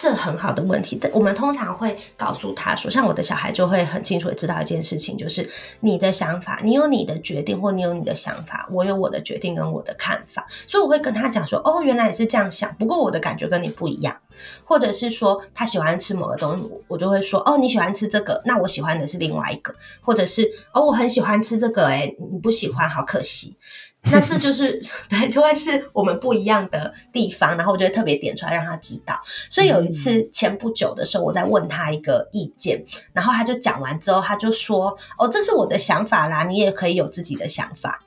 [0.00, 5.46] 这很好的问题，但我们通常会告诉他说，像我的小孩就会很清楚的知道一件事情，就是
[5.80, 14.16] 你的想法，你有你的决定，或你有你的想法，我有我的决定跟我的看法，所以我会跟他讲说，哦，原来你是这样想，不过我的感觉跟你不一样，
[14.64, 23.54] 或者是说他喜欢吃某个东西，我就会说，哦，你喜欢吃这个，那我喜欢的是另外一个，或者是哦，我很喜欢吃这个，诶，你不喜欢，好可惜。
[24.04, 29.20] 那这就是 对，就会是我们不一样的地方，然后我就会特别点出来让他知道。
[29.50, 38.02] 所以有一次前不久的时候，我在问他一个意见，然后他就讲完之后，他就说：“哦，这是我的想法啦，你也可以有自己的想法。”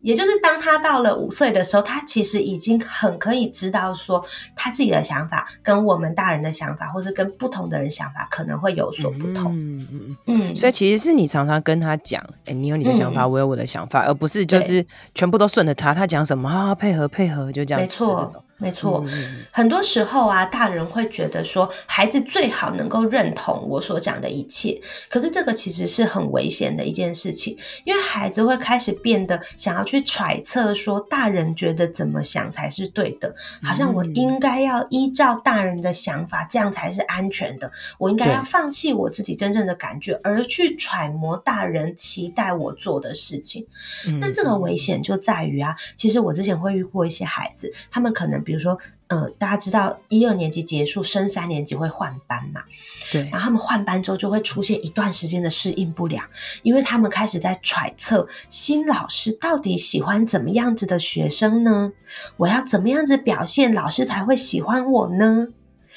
[0.00, 4.24] 也就是当他到了五岁的时候，他其实已经很可以知道说，
[4.56, 9.54] 他自己的想法跟我们大人的想法，或是跟不同的人想法可能会有所不同。
[9.54, 10.56] 嗯嗯嗯。
[10.56, 14.84] 所以其实是你常常跟他讲，哎、欸，你有你的想法，嗯、我有我的想法，而不是就是
[15.14, 17.84] 全部都顺着他，他讲什么啊，配合配合，就这样子。
[17.84, 18.44] 没错。
[18.60, 24.78] 没错，嗯、很多时候啊，大人会觉得说，孩子最好能够认同我所讲的一切。
[25.08, 37.72] 可是这个其实是很危险的一件事情，因为孩子会开始变得想要去揣测说，大人觉得怎么想才是对的，好像我应该要依照大人的想法，这样才是安全的。
[37.96, 43.66] 我应该要放弃我自己真正的感觉，而去揣摩大人期待我做的事情。
[44.06, 48.44] 嗯、那这个危险就在于啊，其实我之前会遇过一些孩子，他们可能。
[48.50, 52.64] 比如说，呃，大家知道一二年级结束升三年级会换班嘛？
[53.12, 53.20] 对。
[53.30, 56.24] 然后他们换班之后就会出现一段时间的适应不良，
[56.64, 61.92] 因为他们开始在揣测新老师到底喜欢怎么样子的学生呢？
[62.38, 65.46] 我要怎么样子表现，老师才会喜欢我呢？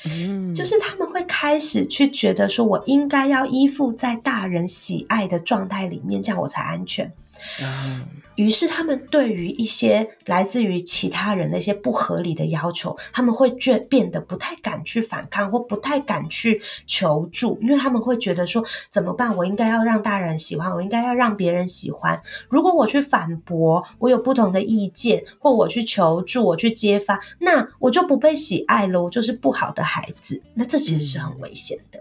[0.05, 7.11] 嗯，就是他们会开始去觉得说，我应该要依附在大人喜爱的状态里面，这样我才安全。
[8.35, 19.35] 于是，他们对于一些来自于其他人的一些不合理的要求，他们会变变得不太敢去反抗，或不太敢去求助，因为他们会觉得说，怎么办？
[19.37, 22.19] 我应该要让大人喜欢，我应该要让别人喜欢。
[22.49, 30.41] 如果我去反驳，我有不同的意见，或我去求助，我去揭发，那我就不被喜爱了，我就是不好的孩子。
[30.55, 31.99] 那这其实是很危险的。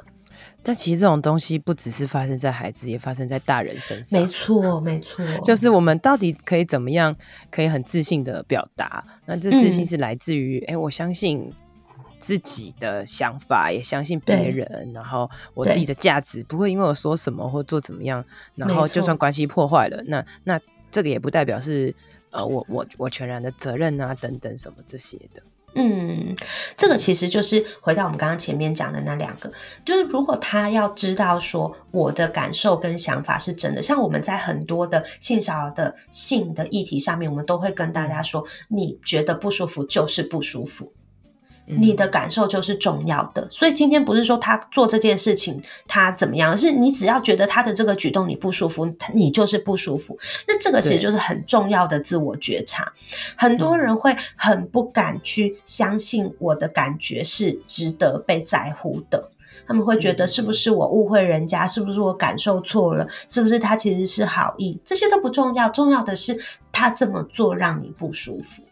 [0.63, 4.21] 但其实这种东西不只是发生在孩子，也发生在大人身上。
[4.21, 7.15] 没错，没错，就是我们到底可以怎么样，
[7.51, 9.05] 可以很自信的表达？
[9.27, 11.53] 那这自信是来自于，哎、嗯欸，我相信
[12.19, 21.93] 自己的想法，也相信别人，然后我自己的价值不会因为我说什么或做怎么样，然后就算关系破坏了，那那这个也不代表是
[22.31, 25.43] 呃，我我我全然的责任啊，等等什么这些的。
[25.75, 26.37] 嗯，
[26.77, 29.51] 这个其实就是回到我们刚刚前面讲的那两个，
[29.85, 40.93] 就是如果他要知道说我的感受跟想法是真的，像我们在很多的性骚扰的性的议题上面，我们都会跟大家说，你觉得不舒服就是不舒服。
[41.65, 50.19] 你的感受就是重要的，所以今天不是说他做这件事情他怎么样，而是你只要觉得他的这个举动你不舒服，你就是不舒服。
[50.49, 52.93] 那这个其实就是很重要的自我觉察。
[53.37, 59.31] 很多人会很不敢去相信我的感觉是值得被在乎的，
[59.67, 66.39] 他们会觉得是不是我误会人家，是不是我感受错了，是不是他其实是好意，这些都不重要，重要的是
[66.73, 68.63] 他这么做让你不舒服。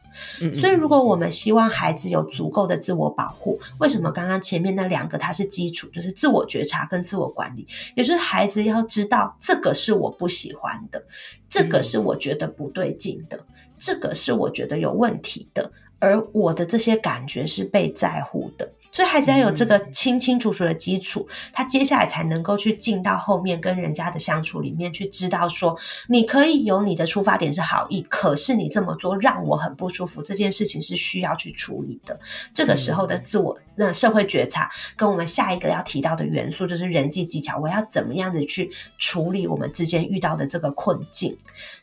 [0.52, 11.02] 所以，如果我们希望孩子有足够的自我保护，为什么刚刚前面那两个它是基础，就是自我觉察跟自我管理，也就是孩子要知道这个是我不喜欢的，
[11.48, 13.38] 这个是我觉得不对劲的，
[13.78, 18.70] 这个是我觉得有问题的，而我的这些感觉是被在乎的。
[18.92, 32.18] 所以孩子要有这个清清楚楚的基础，他接下来才能够去进到后面跟人家的相处里面去，知道说你可以有你的出发点是好意，可是你这么做让我很不舒服，这件事情是需要去处理的。
[32.52, 41.36] 这个时候的自我那社会觉察，跟我们下一个要提到的元素就是人际技巧，我要怎么样子去处理我们之间遇到的这个困境，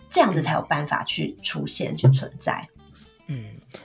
[0.09, 2.67] 这样子才有办法去出现去存在。
[3.27, 3.43] 嗯，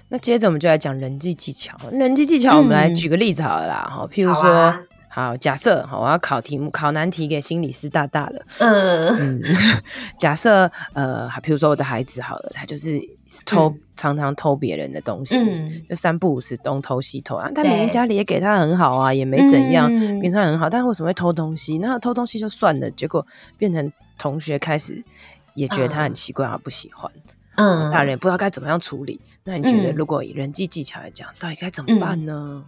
[0.09, 1.77] 那接着我们就来讲人际技巧。
[1.91, 3.91] 人际技巧，我们来举个例子好了啦。
[3.91, 8.47] 哈、嗯，譬如说，好，啊、好，假设，好，我要考题目，考难题给心理师大大的。
[8.59, 9.43] 嗯嗯，
[10.19, 13.01] 假设，呃，譬如说我的孩子好了，他就是
[13.45, 17.51] 偷，嗯、常常偷别人的东西，嗯、就三不五时东偷西偷啊。
[17.55, 19.89] 但明明家里也给他很好啊，也没怎样，
[20.21, 21.79] 平常很好，但为什么会偷东西？
[21.79, 23.27] 那偷东西就算了，结果
[23.59, 25.03] 变成同学开始
[25.55, 27.11] 也觉得他很奇怪，他不喜欢。
[27.57, 29.21] 嗯，大人也不知道该怎么样处理。
[29.45, 32.33] 那你觉得，如果以人际技巧来讲，到底该怎么办呢？
[32.35, 32.65] 嗯，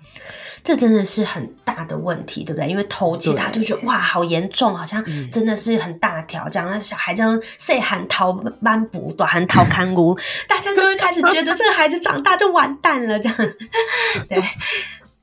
[0.63, 2.69] 这真的是很大的问题，对不对？
[2.69, 10.15] 因为偷窃，他就觉得哇，好严重，好像真的是很大条，这样那小孩这样细汉偷满布，大汉偷看屋，
[10.49, 13.37] 大家就会开始觉得这个孩子长大就完蛋了，这样
[14.29, 14.43] 对。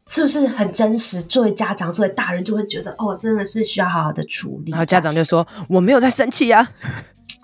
[0.08, 1.22] 是不是很真实？
[1.22, 4.72] 作为家长，作为大人，就会觉得哦，真的是需要好好的处理。
[4.72, 6.68] 然后家长就说：“我没有在生气啊，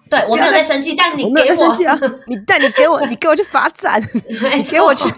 [0.10, 4.02] 对我没有在生气，但你给我，我没有在生气啊，你但你给我，你给我去罚站，
[4.56, 5.06] 你给我去。”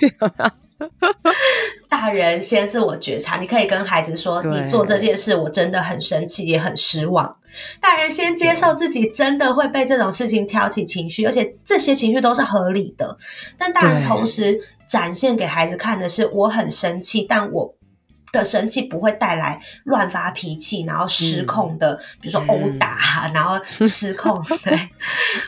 [1.90, 7.36] 大人先自我觉察，你可以跟孩子说：“你做这件事，我真的很生气，也很失望。”
[7.82, 13.18] 大人先接受自己真的会被这种事情挑起情绪，而且这些情绪都是合理的。
[13.58, 14.60] 但大人同时。
[14.90, 17.76] 展现给孩子看的是，我很生气，但我
[18.32, 24.44] 的生气不会带来乱发脾气，然后失控的，嗯、比如说殴打，嗯、然后失控。
[24.64, 24.90] 对，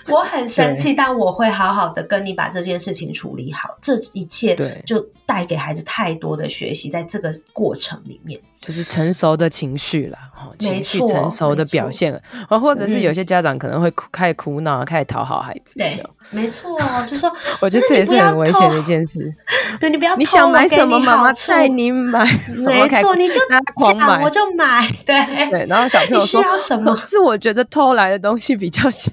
[0.08, 3.78] 我很生气，但我会好好的跟你把这件事情处理好。
[3.82, 8.38] 这一切就带给孩子太多的学习，在这个过程里面。
[8.60, 10.20] 就是成熟的情绪啦，
[10.60, 12.13] 情绪成熟的表现，
[12.48, 15.72] 啊，或者是有些家长可能会哭，开始苦恼，开始讨好孩子。
[15.76, 16.78] 对，没错，
[17.10, 19.34] 就说 我觉得这也是很危险的一件事。
[19.80, 22.24] 对，你不要，你想买什么，妈妈带你买。
[22.58, 23.36] 没错，你就
[23.74, 24.88] 狂买，我就买。
[25.06, 26.44] 对对，然后小朋友说，
[26.84, 29.12] 可是我觉得偷来的东西比较香。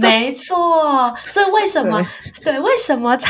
[0.00, 2.00] 没错，所以为什么
[2.42, 2.60] 对，对？
[2.60, 3.28] 为什么在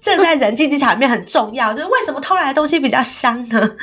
[0.00, 1.74] 这在人际技巧里面很重要？
[1.74, 3.76] 就是为什么偷来的东西比较香呢？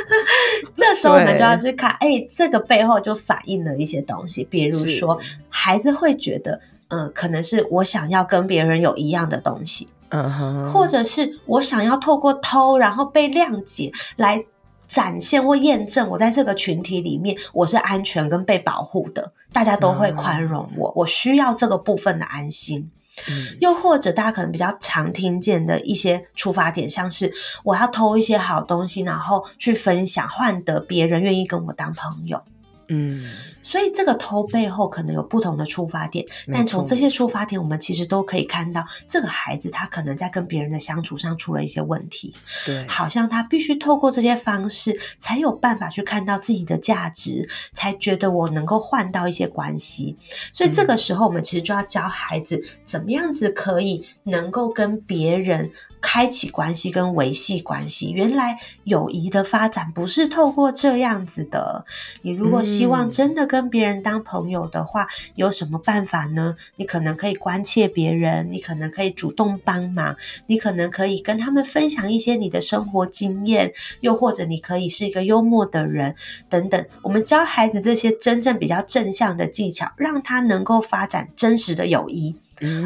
[0.74, 14.42] 这时候我们就要去看，哎、欸，这个背后就反映了一些东西，比如说孩子会觉得，嗯、呃，可能是我想要跟别人有一样的东西，嗯哼，或者是我想要透过偷，然后被谅解来。
[14.88, 22.90] 展现或验证我在这个群体里面我是安全跟被保护的，大家都会宽容我，我需要这个部分的安心。
[23.28, 27.32] 嗯，又或者大家可能比较常听见的一些出发点，像是
[27.64, 32.40] 我要偷一些好东西，然后去分享，换得别人愿意跟我当朋友。
[32.88, 33.24] 嗯。
[33.62, 42.34] 所以这个偷背后可能有不同的出发点，但从这些出发点，我们其实都可以看到，这个孩子他可能在跟别人的相处上出了一些问题。
[42.64, 50.16] 对，好像他必须透过这些方式，才有办法去看到自己的价值，才觉得我能够换到一些关系。
[50.52, 55.70] 所以这个时候，我们其实就要教孩子怎么样子可以能够跟别人。
[56.00, 61.84] 开启关系跟维系关系，原来友谊的发展不是透过这样子的。
[62.22, 66.56] 你如果希望真的跟别人当朋友的话，嗯，有什么办法呢？
[66.76, 76.14] 你可能可以关切别人，你可能可以主动帮忙，你可能可以跟他们分享一些你的生活经验，又或者你可以是一个幽默的人
[76.48, 76.86] 等等。
[77.02, 82.36] 我们教孩子这些真正比较正向的技巧，让他能够发展真实的友谊。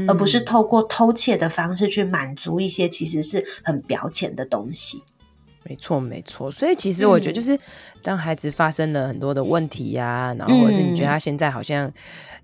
[0.09, 5.03] 而不是透过偷窃的方式去满足一些其实是很表浅的东西。
[5.65, 6.51] 没错，没错。
[6.51, 7.59] 所以其实我觉得，就是
[8.03, 11.91] 当孩子发生了很多的问题呀、啊，然后或者是你觉得他现在好像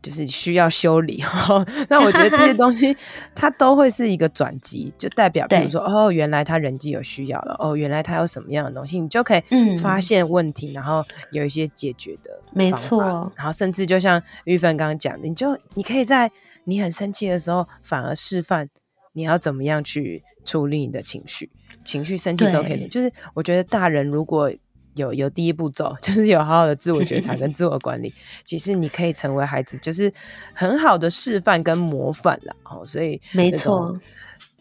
[0.01, 1.23] 就是需要修理，
[1.89, 2.97] 那我觉得这些东西
[3.35, 9.43] 它都会是一个转机，就代表比如说哦，原来他人际有需要了，哦，原来他有什么样的东西，你就可以
[9.81, 13.33] 发现问题，然后有一些解决的没错。
[13.37, 16.31] 然后甚至就像玉芬刚刚讲的，你就你可以在。
[16.65, 18.69] 你很生气的时候，反而示范
[19.15, 21.51] 你要怎么样去处理你的情绪。
[21.89, 24.53] 情绪生气之后可以，就是我觉得大人如果
[24.95, 28.13] 有有第一步骤， 就是有好好的自我觉察跟自我管理，
[28.45, 30.13] 其实你可以成为孩子就是
[30.53, 32.55] 很好的示范跟模范了。
[32.65, 33.99] 哦，所以没错。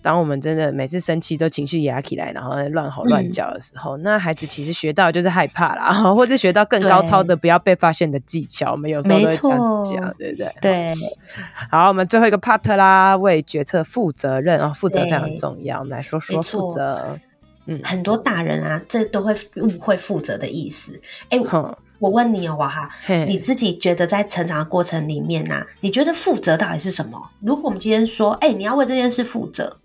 [0.02, 8.72] 当我们真的每次生气都情绪压起来，然后乱吼乱叫的时候，嗯，那孩子其实学到就是害怕啦， 或者学到更高超的不要被发现的技巧。
[8.72, 10.56] 我们有时候都会这样讲，对不对？
[10.62, 10.94] 对。
[11.72, 15.80] 好，我们最后一个 part 啦，为决策负责任啊，负责非常重要。
[15.80, 17.20] 我们来说说负责。
[17.66, 21.02] 嗯，很多大人啊，这都会误会负责的意思。
[21.30, 21.38] 哎，
[22.00, 22.90] 我问你哦，娃哈，
[23.28, 27.32] 你自己觉得在成长的过程里面啊，你觉得负责到底是什么？
[27.42, 29.78] 如果我们今天说，哎，你要为这件事负责。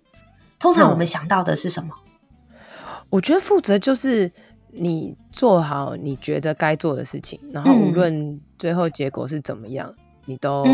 [0.63, 1.93] 通常我们想到的是什么？
[2.47, 2.55] 嗯，
[3.09, 4.31] 我觉得负责就是
[4.71, 10.65] 你做好你觉得该做的事情，然后无论最后结果是怎么样，嗯、你都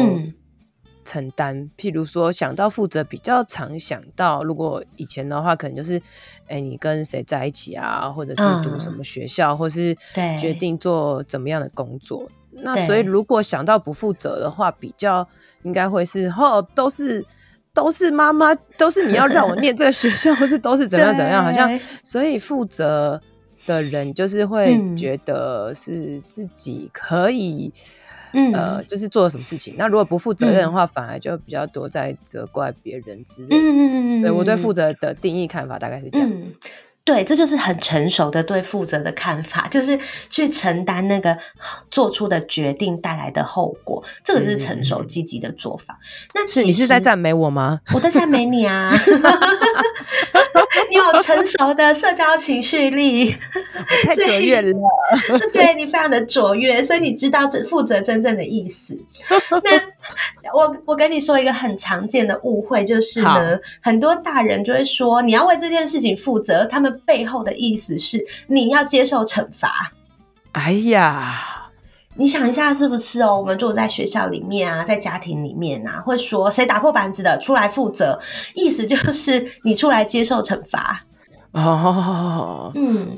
[1.04, 1.72] 承担。
[1.76, 5.98] 譬如说，想到负责比较常想到，如果以前的话，可能就是，
[6.46, 9.98] 哎、欸，你跟谁在一起啊，或者是读什么学校，嗯、或是
[10.40, 12.30] 决定做怎么样的工作。
[12.52, 15.28] 那所以，如果想到不负责的话，比较
[15.64, 17.26] 应该会是哦，都是。
[17.80, 23.22] 都是妈妈，都是你要让我念这个学校，或是都是怎么样怎么样， 好像所以负责
[23.66, 27.72] 的人就是会觉得是自己可以
[28.34, 29.76] 嗯、呃，就是做了什么事情。
[29.78, 33.56] 那如果不负责任的话，嗯、反而就比较多在责怪别人之类的。
[33.56, 34.22] 嗯嗯嗯嗯。
[34.24, 36.30] 对，我对负责的定义看法大概是这样。
[36.30, 36.52] 嗯
[37.06, 41.36] 对，这就是很成熟的对负责的看法，就是去承担那个
[41.90, 45.98] 做出的决定带来的后果，这个是成熟积极的做法。
[46.00, 47.80] 嗯、那是你是在赞美我吗？
[47.96, 48.94] 我在赞美你啊！
[50.90, 53.36] 你有成熟的社交情绪力，
[54.06, 54.72] 太卓越了。
[55.52, 58.96] 对，你非常的卓越，所以你知道这负责真正的意思。
[59.64, 59.72] 那
[60.56, 66.99] 我我跟你说一个很常见的误会，就是呢，很多大人就会说你要为这件事情负责，他们。
[67.06, 69.92] 背后的意思是你要接受惩罚。
[70.54, 71.70] 哎呀，
[72.16, 73.40] 你想一下是不是哦？
[73.40, 78.20] 我们如果在学校里面啊，在家庭里面啊，会说谁打破板子的出来负责，
[78.56, 81.06] 意思就是你出来接受惩罚。
[81.52, 83.18] 哦，嗯。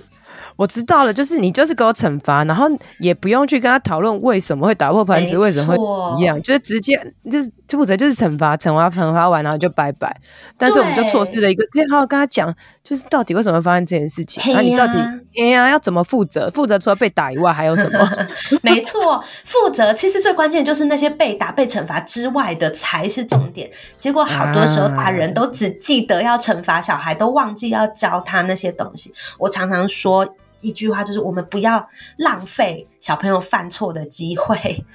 [0.58, 2.68] 我知道了，就是你就是给我惩罚，然后
[3.00, 6.94] 也不用去跟他讨论为什么会打破盘子，为什么会一样，就是直接
[7.32, 10.15] 就是负责就是惩罚，惩罚惩罚完然后就拜拜。
[10.57, 12.53] 但是我们就错失了一个可以好好跟他讲，
[12.84, 14.93] 就是到底为什么会发生这件事情，那、你到底
[15.38, 16.49] 哎呀、啊、要怎么负责？
[16.49, 18.28] 负责除了被打以外还有什么？
[18.61, 23.69] 没错，负责其实最关键就是那些被打被惩罚之外的才是重点。
[23.97, 29.13] 结果好多时候大人都只记得要惩罚小孩，都忘记要教他那些东西。
[29.38, 30.36] 我常常说。
[30.62, 34.86] 一句话就是，我们不要浪费小朋友犯错的机会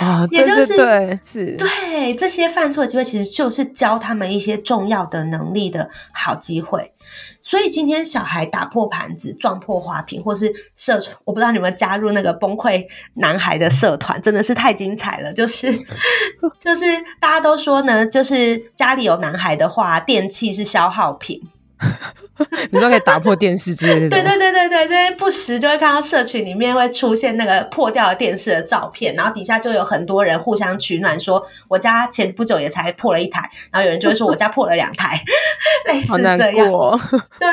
[0.00, 0.22] 啊！
[0.22, 6.92] 哦、 也就是对，是对这些犯错的机会，其实就是教他们一些重要的能力的好机会。
[7.40, 15.32] 所以今天小孩打破盘子、撞破花瓶，或是社团，我不知道你们加入那个崩溃男孩的社团，真的是太精彩了。
[15.32, 15.72] 就是
[16.60, 16.84] 就是
[17.20, 21.40] 大家都说呢，就是家里有男孩的话，电器是消耗品。
[22.70, 24.10] 你说可以打破电视之类的？
[24.10, 35.22] 对对对对对，不时就会看到社群里面会出现那个破掉的电视的照片，然后底下就有很多人互相取暖，说我家前不久也才破了一台，然后有人就会说我家破了两台，
[35.88, 36.70] 类似这样。
[36.70, 37.00] 哦、
[37.40, 37.48] 对，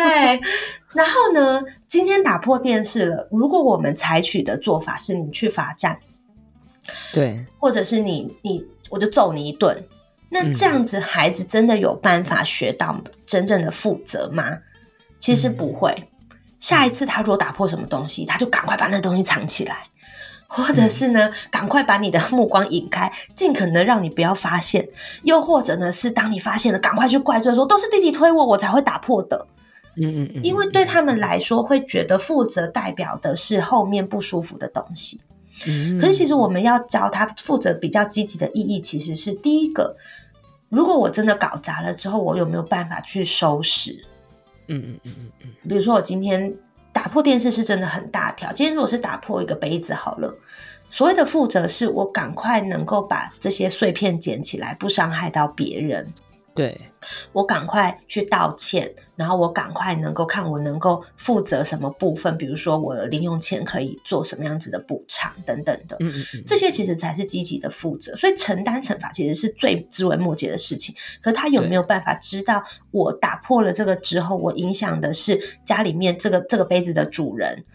[0.93, 5.99] 然后呢，今天打破电视了，如果我们采取的做法是你去罚站，
[7.13, 9.85] 对，或者是你你我就揍你一顿。
[10.29, 14.57] 那这样子，孩子真的有办法学到真正的负责吗？
[15.23, 16.09] 其实不会。
[16.59, 19.87] 下一次他如果打破什么东西，他就赶快把那东西藏起来，
[20.47, 24.89] 或者是呢，赶快把你的目光引开，尽可能让你不要发现。
[25.23, 29.47] 又或者呢，是当你发现了，赶快去怪罪说都是弟弟推我，我才会打破的。
[29.95, 30.43] 嗯嗯嗯。
[30.43, 35.21] 因为对他们来说，会觉得负责代表的是后面不舒服的东西。
[35.65, 35.97] 嗯。
[35.97, 39.95] 可是其实我们要教他负责比较积极的意义，其实是第一个。
[40.67, 44.05] 如果我真的搞砸了之后，我有没有办法去收拾？
[44.67, 45.49] 嗯嗯嗯嗯嗯。
[45.67, 46.53] 比如说，我今天
[46.91, 48.51] 打破电视是真的很大条。
[48.51, 50.35] 今天如果是打破一个杯子好了，
[50.89, 56.13] 所谓的负责是我赶快能够把这些碎片捡起来，不伤害到别人。
[56.55, 56.79] 对，
[57.31, 65.97] 我赶快去道歉，然后我赶快能够看我能够负责什么部分，比如说我的零用钱可以做什么样子的补偿等等的。
[65.99, 68.15] 嗯嗯嗯，这些其实才是积极的负责。
[68.15, 70.93] 所以承担惩罚其实是最枝微末节的事情。
[71.21, 77.65] 可是他有没有办法知道，我打破了这个之后，我影响的是家里面这个这个杯子的主人？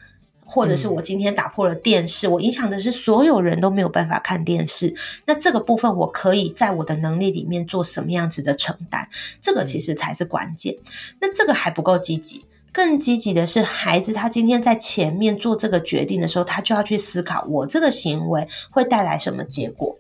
[0.50, 4.94] 或者是我今天打破了电视，嗯，我影响的是所有人都没有办法看电视。
[5.26, 9.06] 那这个部分我可以在我的能力里面做什么样子的承担？
[9.42, 10.78] 这个其实才是关键。
[11.20, 19.98] 那这个还不够积极，更积极的是孩子他今天在前面做这个决定的时候，他就要去思考我这个行为会带来什么结果。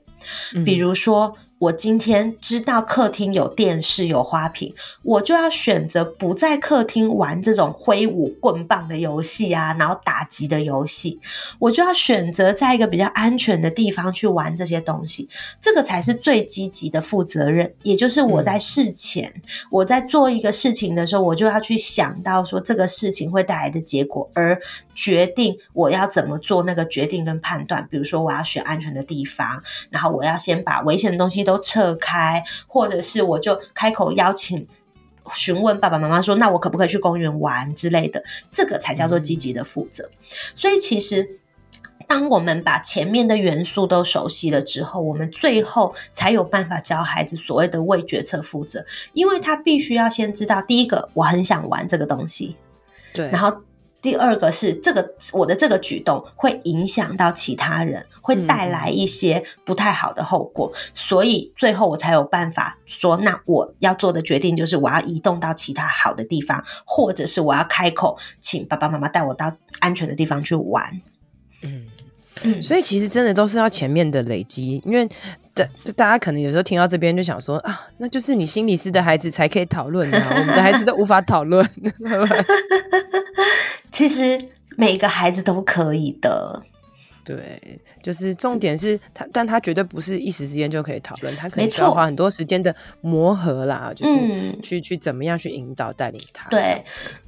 [0.64, 1.36] 比如说。
[1.58, 11.18] 我今天知道客厅有电视有花瓶，我就要选择不在客厅玩这种挥舞棍棒的游戏啊，然后打击的游戏，
[11.58, 15.28] 我就要选择在一个比较安全的地方去玩这些东西，
[15.60, 17.74] 这个才是最积极的负责任。
[17.82, 19.42] 也就是我在事前，嗯、
[19.72, 24.60] 我在做一个事情的时候，我就要去想到说这个事情会带来的结果，而
[24.98, 27.86] 决定我要怎么做那个决定跟判断。
[27.88, 34.66] 比如说，我要选安全的地方，然后我要先把危险的东西都撤开，或者是我就开口邀请、
[35.32, 40.10] 询问爸爸妈妈说：“那我可不可以去公园玩之类的？”这个才叫做积极的负责。
[40.52, 41.38] 所以，其实
[42.08, 52.56] 当我们把前面的元素都熟悉了之后，我们最后才有办法教孩子所谓的为决策负责，因为他必须要先知道，第一个，我很想玩这个东西，
[53.14, 53.62] 对，然后。
[54.00, 71.02] 第二个是这个，我的这个举动会影响到其他人，会带来一些不太好的后果，嗯，所以最后我才有办法说，那我要做的决定就是我要移动到其他好的地方，或者是我要开口请爸爸妈妈带我到安全的地方去玩。
[71.62, 71.86] 嗯，
[72.44, 75.08] 嗯，所以其实真的都是要前面的累积，因为
[75.52, 81.68] 大大家可能有时候听到这边就想说啊，那就是你心理师的孩子才可以讨论啊，我们的孩子都无法讨论。
[83.98, 84.40] 其实
[84.76, 86.62] 每个孩子都可以的。
[87.24, 94.14] 对，就是重点是他，但他绝对不是一时之间就可以讨论，他可能需要花很多时间的磨合啦，就是
[94.62, 96.48] 去、嗯、去怎么样去引导带领他。
[96.48, 96.82] 对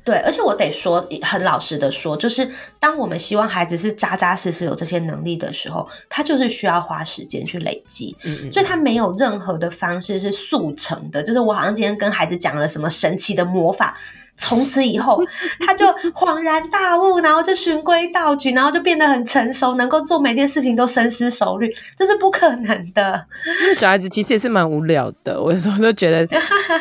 [0.04, 2.48] 对，而且我得说，很老实的说，就是
[2.78, 13.98] 当我们希望孩子是扎扎实实有这些能力的时候，他就是需要花时间去累积，嗯嗯，所以他没有任何的方式是速成的，就是我好像今天跟孩子讲了什么神奇的魔法。
[14.40, 15.22] 从此以后，
[15.64, 23.26] 他就恍然大悟，然后就循规蹈矩，然后就变得很成熟，能够做每件事情都深思熟虑，这是不可能的。
[23.60, 26.26] 因为小孩子其实也是蛮无聊的， 我有时候都觉得，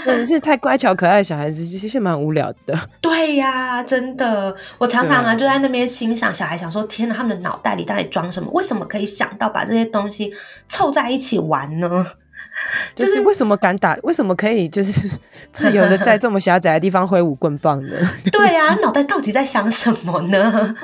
[0.05, 2.73] 真的是太乖巧可爱的小孩子，其实是蛮无聊的。
[3.01, 8.49] 对呀、啊，真的，我常常啊就在那边欣赏小孩，想说天哪，他们的脑袋里到底装什么？
[8.53, 10.31] 为什么可以想到把这些东西
[10.69, 12.05] 凑在一起玩呢？
[12.95, 13.95] 就是为什么敢打？
[14.03, 15.09] 为什么可以就是
[15.53, 17.95] 自由的在这么狭窄的地方挥舞棍棒呢？
[18.31, 20.75] 对呀、啊，脑袋到底在想什么呢？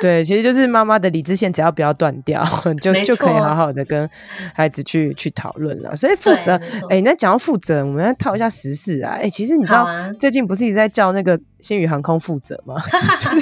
[0.00, 2.44] 对，其实就是妈妈的理智线，只要不要断掉，
[2.80, 4.08] 就就可以好好的跟
[4.54, 5.94] 孩子去去讨论了。
[5.94, 6.54] 所以负责，
[6.88, 9.12] 哎、欸，那讲到负责，我们要套一下时事啊。
[9.12, 12.80] 哎、欸，其实你知道、啊、最近不是一直在叫那个新宇航空负责吗？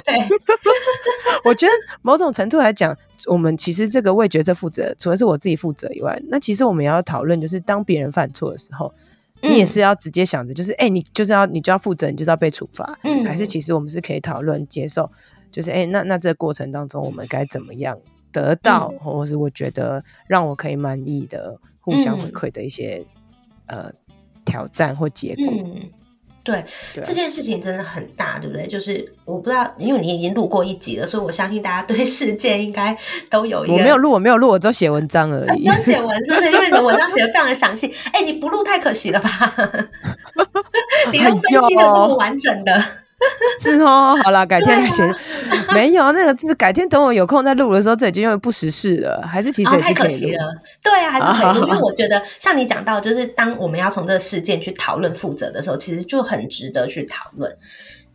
[0.05, 0.29] 对，
[1.45, 1.73] 我觉得
[2.03, 8.93] 某种程度来讲，我们其实这个为决策负责，除了是我自己负责以外，那其实我们也要讨论，就是当别人犯错的时候，
[9.43, 15.11] 你也是要直接想着，就是哎、嗯欸，你就是要你就要负责，你就是要被处罚，嗯、还是其实我们是可以讨论接受。
[15.51, 17.99] 就是哎、欸，那那这个过程当中，我们该怎么样
[18.31, 23.05] 得到，嗯、或是我觉得让我可以满意的互相回馈的一些、
[23.67, 23.93] 嗯、呃
[24.45, 25.47] 挑战或结果？
[26.53, 28.67] 嗯，对，对这件事情真的很大，对不对？
[28.67, 32.97] 就是我不知道，因为你已经录过一集了，所以我相信大家对事件应该
[33.31, 33.75] 都有一个。
[33.75, 35.65] 我没有录，我没有录，我只有写文章而已。
[35.65, 36.53] 只有写文是不是？
[36.53, 37.93] 因为你的文章写的非常的详细。
[38.13, 39.31] 哎、欸，你不录太可惜了吧？
[41.13, 42.85] 你都分析的这么完整的。
[43.61, 45.15] 是哦，好啦，改天再写。
[45.75, 50.55] 没有那个字，改天等我有空再录的时候，这已经有不时事了，还是其实也是可以、哦、太可惜了。
[50.83, 57.53] 对啊，还是可以录，因为我觉得像你讲到，就是当我们要从这个事件去讨论负责的时候，其实就很值得去讨论。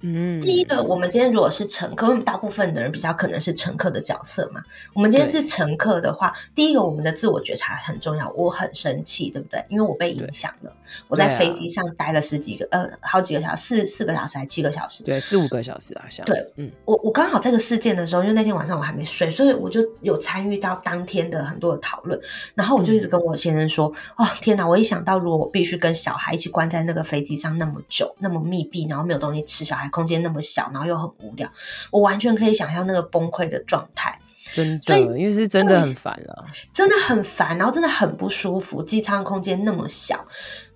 [0.05, 4.61] 嗯，第一个，我们今天如果是乘客，因为大部分的人比较可能是乘客的角色嘛。
[4.93, 8.29] 我们今天是乘客的话，第一个，我们的自我觉察很重要。
[8.31, 9.63] 我很生气，对不对？
[9.69, 10.75] 因为我被影响了。
[11.07, 15.03] 我在飞机上待了十几个，呃，好几个小时，四四个小时还七个小时？
[15.03, 22.19] 对，四五个小时好，像对，嗯，我我刚好这个事件的时候，因为那天晚上我还没睡，所以我就有参与到当天的很多的讨论。
[22.55, 23.87] 然后我就一直跟我先生说
[24.19, 24.67] ：“嗯、哦，天哪！
[24.67, 31.47] 我一想到如果我必须跟小孩一起关在那个飞机上那么久，那么密闭，然后没有东西吃，小孩。”空间那么小，然后又很无聊，
[31.91, 34.17] 我完全可以想象那个崩溃的状态。
[34.51, 38.83] 真的，因为是真的很烦了，真的很烦，然后真的很不舒服。
[38.83, 40.27] 机舱空间那么小，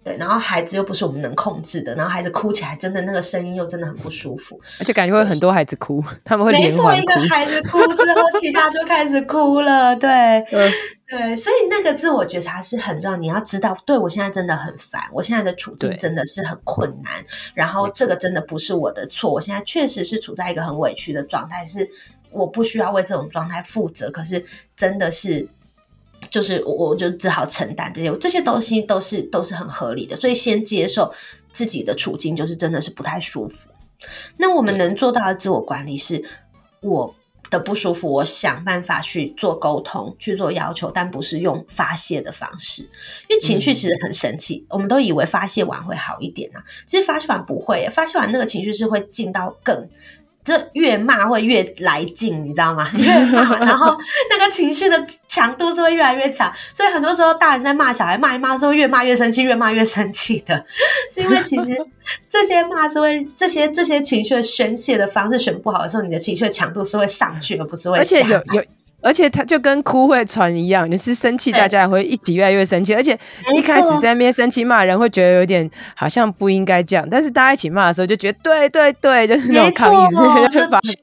[0.08, 6.90] 对，然后孩子又不是我们能控制的，然后孩子哭起来，真的那个声音又真的很不舒服，而且感觉会有很多孩子哭，他们会连环哭。
[6.90, 10.10] 没错，一个孩子哭之后，其他就开始哭了，对。
[10.52, 10.72] 嗯
[11.10, 13.16] 对，所以那个自我觉察是很重要。
[13.16, 17.14] 你要知道，对，我现在真的很烦，我现在的处境真的是很困难。
[17.54, 21.90] 然后这个真的不是我的错，我现在确实是处在一个很委屈的状态，是
[22.30, 24.12] 我不需要为这种状态负责。
[24.12, 24.44] 可是
[24.76, 25.48] 真的是，
[26.38, 30.16] 就是我我就只好承担这些，这些东西都是都是很合理的。
[30.16, 31.12] 所以先接受
[31.52, 33.70] 自己的处境，就是真的是不太舒服。
[34.38, 36.24] 那我们能做到的自我管理是，
[36.82, 37.16] 我。
[37.50, 42.82] 的不舒服，我想办法去做沟通，去做要求，但不是用发泄的方式，
[43.30, 49.90] 因为情绪其实很神奇，嗯、我们都以为发泄完会好一点啊，其实发泄完不会，发泄完那个情绪是会进到更。
[50.48, 52.90] 这越骂会越来劲，你知道吗？
[52.96, 53.98] 越骂， 然后
[54.30, 56.50] 那个情绪的强度是会越来越强。
[56.74, 60.66] 所以很多时候，大人在骂小孩，骂一骂之后越骂越生气，越骂越生气的。
[61.12, 61.68] 是因为其实
[62.30, 68.22] 这些骂是会这些这些情绪宣泄的方式选不好的时候，你的情绪的强度是会上去，而不是会下来。
[68.24, 68.66] 而且有有。
[69.02, 72.94] 而且他就跟哭会传一样，就是生气，大家也会一起越来越生气。
[72.96, 73.18] 而且
[73.56, 77.08] 一开始在那边生气骂人，会觉得有点好像不应该这样。
[77.10, 80.08] 但是大家一起骂的时候，就觉得对对对，就是那种抗议，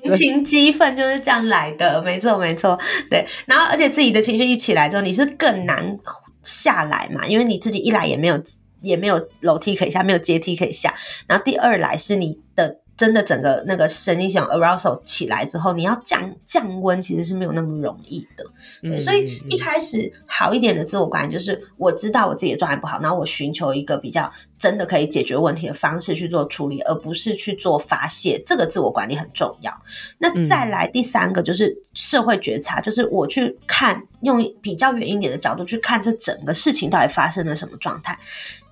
[0.02, 2.02] 群情激愤就是这样来的。
[2.02, 2.78] 没错没错，
[3.08, 3.26] 对。
[3.46, 5.96] 然后而且自己的情绪一起来之后，你是更难
[6.42, 8.38] 下来嘛，因为你自己一来也没有
[8.82, 10.92] 也没有楼梯可以下，没有阶梯可以下。
[11.26, 18.44] 然后第二来是你的真的整个那个神经系统 arousal 起来之后，你要降降温其实是没有那么容易的。
[18.82, 28.40] 对，所以一开始好一点的自我管理就是我知道我自己的状态不好，然后我寻求一个比较真的可以解决问题的方式去做处理，而不是去做发泄。
[28.46, 29.76] 这个自我管理很重要。
[30.18, 38.16] 那再来第三个就是社会觉察，就是我去看用比较远一点的角度去看这整个事情到底发生了什么状态，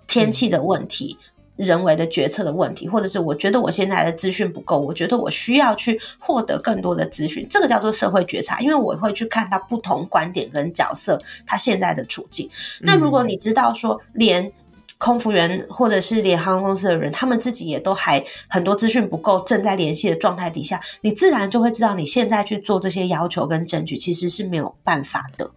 [0.07, 1.19] 天气的问题。
[1.57, 12.49] 人为的决策的问题，或者是我觉得我现在的资讯不够，我觉得我需要去获得更多的资讯，这个叫做社会觉察，因为我会去看到不同观点跟角色他现在的处境。
[12.81, 14.51] 那如果你知道说，连
[14.97, 25.51] 空服员或者是连航空公司的人，他们自己也都还很多资讯不够，正在联系的状态底下，你自然就会知道你现在去做这些要求跟争取，其实是没有办法的。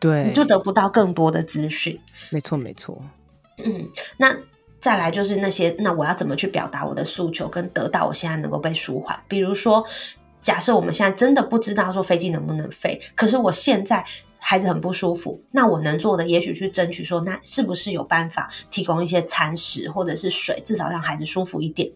[0.00, 2.00] 对，你就得不到更多的资讯。
[2.30, 3.02] 没错，没错。
[3.58, 4.34] 嗯，那。
[4.80, 9.18] 再来就是那些，那我要怎么去表达我的诉求，跟得到我现在能够被舒缓？
[9.26, 9.84] 比如说，
[10.40, 14.04] 假设我们现在真的不知道说飞机能不能飞，可是我现在
[14.38, 21.90] 孩子很不舒服，那我能做的也许去争取说，那是不是有办法提供一些餐食或者是水，至少让孩子舒服一点？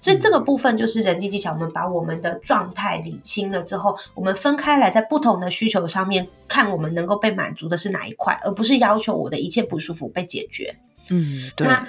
[0.00, 10.76] 所以这个部分就是人际技巧，我们把我们的状态理清了之后，我们分开来，在不同的需求上面看，我们能够被满足的是哪一块，而不是要求我的一切不舒服被解决。
[11.08, 11.66] 嗯，对。
[11.66, 11.86] 那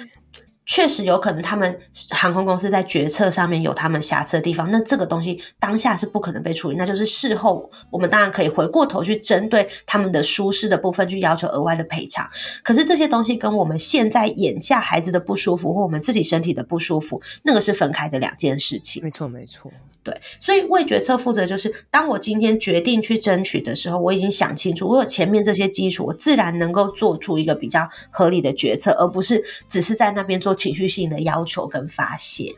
[0.66, 1.78] 确实有可能，他们
[2.10, 12.28] 航空公司在决策上面有他们瑕疵的地方，那这个东西当下是不可能被处理，那就是事后我们当然可以回过头去针对他们的舒适的部分去要求额外的赔偿。
[12.62, 19.02] 可是这些东西跟我们现在眼下孩子的不舒服或我们自己身体的不舒服，那个是分开的两件事情。
[19.02, 19.70] 没错，没错。
[20.04, 32.54] 对，所以为决策负责，就是当我今天决定去争取的时候，我已经想清楚，我有前面这些基础，我自然能够做出一个比较合理的决策，而不是只是在那边做情绪性的要求跟发泄。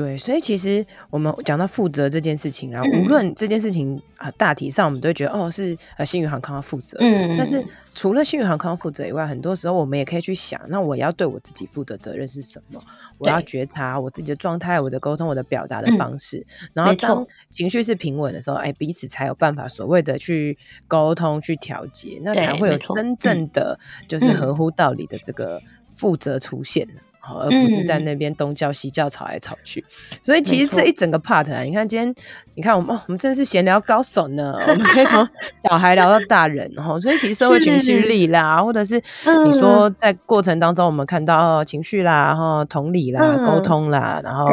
[0.00, 6.96] 对，所以其实我们讲到负责这件事情啊，无论这件事情啊，大体上我们都会觉得哦，是呃新宇航空要负责。
[7.00, 7.62] 嗯，但是
[7.94, 12.80] 除了新宇航空要负责以外，很多时候我们也可以去想，那我要对我自己负的责任是什么？
[13.18, 16.38] 我要觉察我自己的状态、我的沟通、我的表达的方式。
[16.38, 20.56] 嗯、然后当情绪是平稳的时候，哎，彼此才有办法所谓的去
[20.88, 23.78] 沟通、去调节，那才会有真正的
[24.08, 25.60] 就是合乎道理的这个
[25.94, 26.88] 负责出现。
[27.22, 32.14] 而不是在那边东叫西叫吵来吵去，嗯、所以其实这一整个 part 啊，你看今天，
[32.54, 34.58] 你看我们哦，我们真的是闲聊高手呢。
[34.66, 35.26] 我们可以从
[35.62, 39.00] 小孩聊到大人，哈，所以其实社会情绪力啦，或者是
[39.44, 44.48] 你说在过程当中，我们看到情绪啦，然后同理啦，沟、嗯、通啦，然后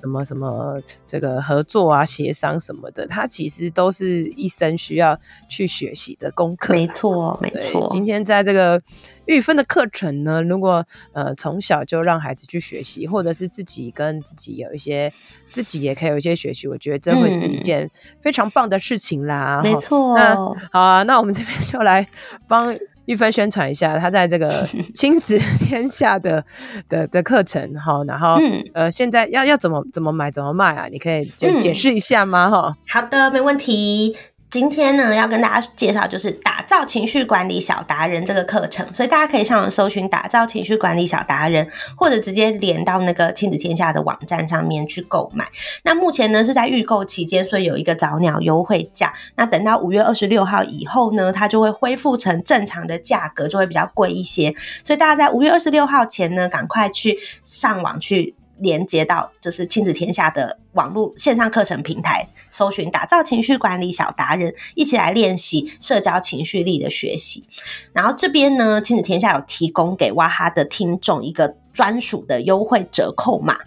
[0.00, 6.72] 什么什么这个合作啊、协商什么的，它其实都是一生需要去学习的功课。
[6.72, 7.86] 没错，没错。
[7.88, 8.80] 今天在这个。
[9.26, 15.12] 玉芬的课程呢，如果呃从小就让孩子去学习，或者是自己跟自己有一些，
[15.50, 19.60] 自己也可以有一些学习，我觉得这会是一件非常棒的事情啦。
[19.62, 20.34] 没错，那
[20.72, 22.06] 好啊，那我们这边就来
[22.48, 26.44] 帮玉芬宣传一下，他在这个 亲子天下的
[26.88, 30.88] 的的课程哈，然后、嗯、呃现在要要怎么怎么买怎么卖啊？
[30.90, 32.50] 你可以就解释一下吗？
[32.50, 34.16] 哈、嗯，好的，没问题。
[34.48, 45.46] 今天呢，要跟大家介绍就是打造情绪管理小达人这个课程，所以大家可以上网搜寻“打造情绪管理小达人”，或者直接连到那个亲子天下的网站上面去购买。
[45.82, 49.12] 那目前呢是在预购期间，所以有一个早鸟优惠价。
[49.34, 54.54] 那等到五月二十六号以后呢，它就会恢复成正常的价格，就会比较贵一些。
[54.82, 58.34] 所以大家在五月二十六号前呢，赶快去上网去。
[58.58, 67.44] 连接到就是亲子天下的网络线上课程平台，搜寻打造情绪管理小达人，一起来练习社交情绪力的学习。
[67.92, 73.58] 然后这边呢，亲子天下有提供给哇哈的听众一个专属的优惠折扣码，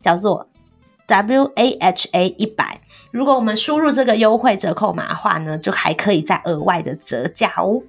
[0.00, 0.48] 叫做
[1.06, 2.80] W A H A 一百。
[3.10, 7.82] 如果我们输入这个优惠折扣码的话呢，就还可以再额外的折价哦。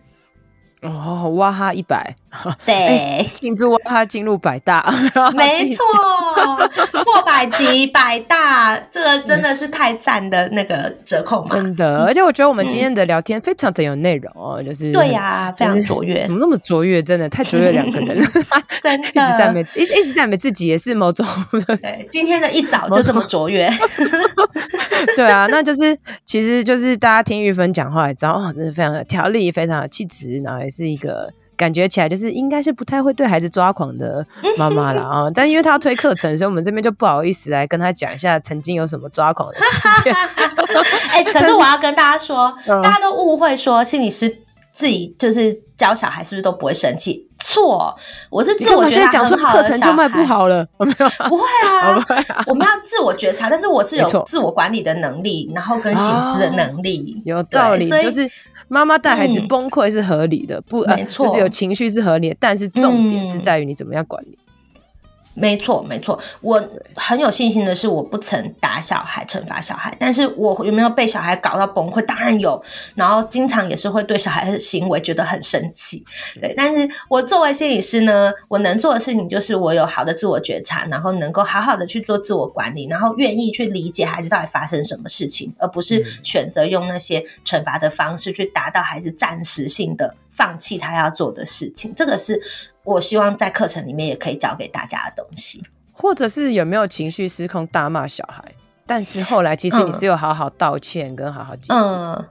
[0.81, 2.15] 哦，哇哈一百，
[2.65, 4.83] 对，庆祝哇哈进入百大，
[5.35, 5.83] 没错，
[7.03, 17.01] 破百级百大，这个真的是太赞的那个折扣嘛，真的，而且我觉得我们今天的聊天非常的有内容哦，就是对呀，非常卓越，怎么那么卓越？
[17.01, 18.07] 真的太卓越，两个人
[18.81, 21.25] 真的一直赞美，一一直赞美自己，也是某种
[21.81, 23.71] 对，今天的一早就这么卓越，
[25.15, 30.69] 对啊，那就是其实就是大家听玉芬讲话也知道哦，真的非常的条理，非常的气质，然后也。
[30.69, 34.25] 是一个感觉起来就是应该是不太会对孩子抓狂的
[34.57, 40.13] 妈妈了啊，但因为他要推课程，所以我们这边就不好意思来跟他讲一下曾经有什么抓狂的事情。
[41.11, 44.39] 哎、欸，可是我要跟大家说，大家都误会说心理师
[44.73, 47.28] 自己就是教小孩是不是都不会生气？
[47.39, 47.95] 错，
[48.29, 49.63] 我是自我觉察很好的。
[49.63, 51.09] 课程就卖不好了， 没有？
[51.27, 52.05] 不会啊，
[52.47, 57.87] 我们要自我觉察，但是我是有自我管理的能力，然后跟行事的能力，有道理。
[57.87, 58.29] 就是
[58.67, 64.38] 妈妈带孩子崩溃是合理的，不，没错，就是有情绪是合理的，但是重点是在于你怎么样管理。
[65.39, 66.61] 没错，没错，我
[66.95, 72.01] 很有信心的是，我不曾打小孩、惩罚小孩，但是我有没有被小孩搞到崩溃？
[72.01, 72.61] 当然有，
[72.95, 76.03] 然后经常也是会对小孩的行为觉得很生气。
[76.41, 91.93] 对，但是我作为心理师呢，我能做的事情就是我有好的自我觉察，然后能够好好的去做自我管理，然后愿意去理解孩子到底发生什么事情，而不是选择用那些惩罚的方式去达到孩子暂时性的放弃他要做的事情。
[91.95, 92.41] 这个是。
[92.93, 98.43] 我希望在课程里面也可以教给大家的东西，或者是有没有情绪失控大骂小孩，
[98.85, 101.73] 但是后来其实你是有好好道歉跟好好解释。
[101.73, 102.25] 嗯，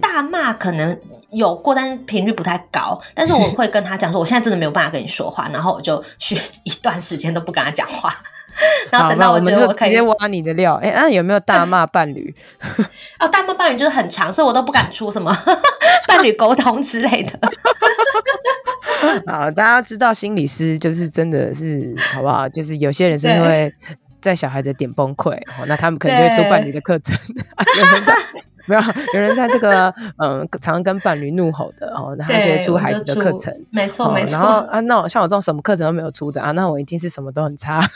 [0.00, 0.98] 大骂可能
[1.30, 3.00] 有过，但是频率不太高。
[3.14, 8.16] 但是我会跟他讲说，我现在真的没有办法跟你说话，然后我就去 一段时间都不跟他讲话。
[8.90, 12.34] 然后等到我觉得我可以直接挖你的料，哎，那有没有大骂伴侣？
[13.20, 15.36] 哦，大骂伴侣就是很长，所以我都不敢出什么
[16.06, 17.38] 伴侣沟通之类的。
[19.26, 22.48] 好，大家知道心理师就是真的是好不好？
[22.48, 23.72] 就是有些人是会
[24.26, 27.16] 在小孩子点崩溃，那他们可能就会出伴侣的课程。
[27.78, 28.12] 有人在
[28.66, 28.82] 没有，
[29.14, 33.54] 有人在这个嗯，常常跟伴侣怒吼的哦，然后就会出孩子的课程。
[33.70, 34.32] 没错，没错。
[34.32, 37.80] 然后啊，那我像我这种什么课程都没有出的啊，那我一定是什么都很差。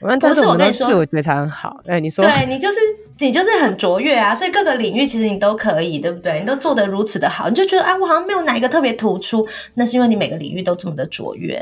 [0.00, 1.82] 我们但是我们自我觉察很好。
[1.86, 2.78] 哎，你说，对你就是。
[3.20, 6.38] 你就是很卓越啊，所以各个领域其实你都可以，对不对？
[6.38, 11.60] 你都做得如此的好，你就觉得啊，我好像没有哪一个特别突出，那是因为你每个领域都这么的卓越。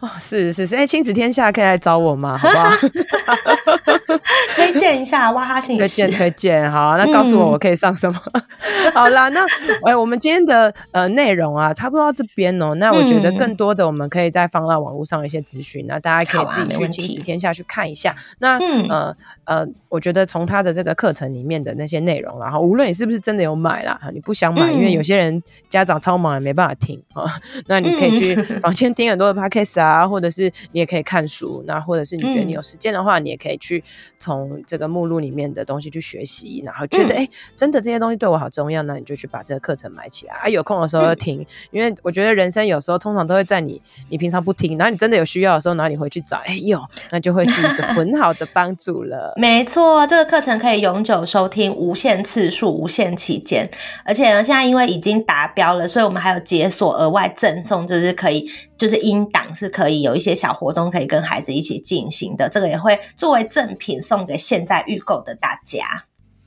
[0.00, 2.36] 哦，是是是，哎，亲子天下可以来找我吗？
[2.36, 2.70] 好不好？
[4.54, 8.20] 推荐一下哇哈心理师，推荐推荐，好，那告诉我我可以上什么？
[8.32, 9.40] 嗯、 好啦，那
[9.84, 12.74] 哎，我们今天的呃内容啊，差不多到这边哦。
[12.74, 18.14] 那我觉得更多的我们可以再放到网络上一些资讯，那大家可以自己去亲子天下去看一下。
[18.38, 27.24] 那呃呃，我觉得从他的这个课程里面的那些内容，然后无论你是不是真的有买啦，你不想买，嗯、因为有些人家长超忙也没办法听啊，
[27.66, 29.85] 那你可以去房间听很多的 podcast 啊。
[29.86, 33.82] 啊，或者是你也可以看书，那或者是你觉得你有时间的话，嗯、你也可以去
[34.18, 40.48] 从这个目录里面的东西去学习，然后觉得哎、嗯欸，真的这些东西对我好重要，那你就去把这个课程买起来啊。
[40.48, 46.80] 有空的时候要听，嗯、因为我觉得人生有时候通常都会在你你平常不听，然后你真的有需要的时候，然后你回去找，哎、欸、呦，
[47.12, 49.34] 那就会是一个很好的帮助了。
[49.38, 53.70] 没错，这个课程可以永久收听，无限次数，无限期间，
[54.04, 59.70] 而且呢，现在因为已经达标了，所以我们还有解锁额外赠送，就是可以就是音档是。
[59.76, 66.04] 可以有一些小活动可以跟孩子一起进行的，这个也会作为赠品送给现在预购的大家。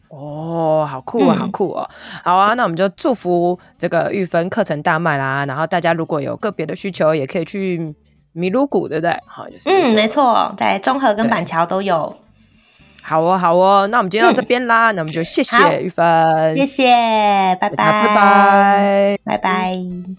[0.07, 1.88] 哦，好酷啊，好酷哦！
[1.88, 5.45] 嗯、好啊，那我们就祝福这个玉芬课程大卖啦。
[5.45, 7.93] 然后大家如果有个别的需求，也可以去
[8.34, 9.15] 米鲁谷，对不对？
[9.27, 12.17] 好，就是嗯，没错，在中和跟板桥都有。
[13.03, 20.18] 好哦，好哦，那我们今天到这边啦，嗯、那我们就谢谢玉芬，谢谢，拜拜，拜拜，拜拜。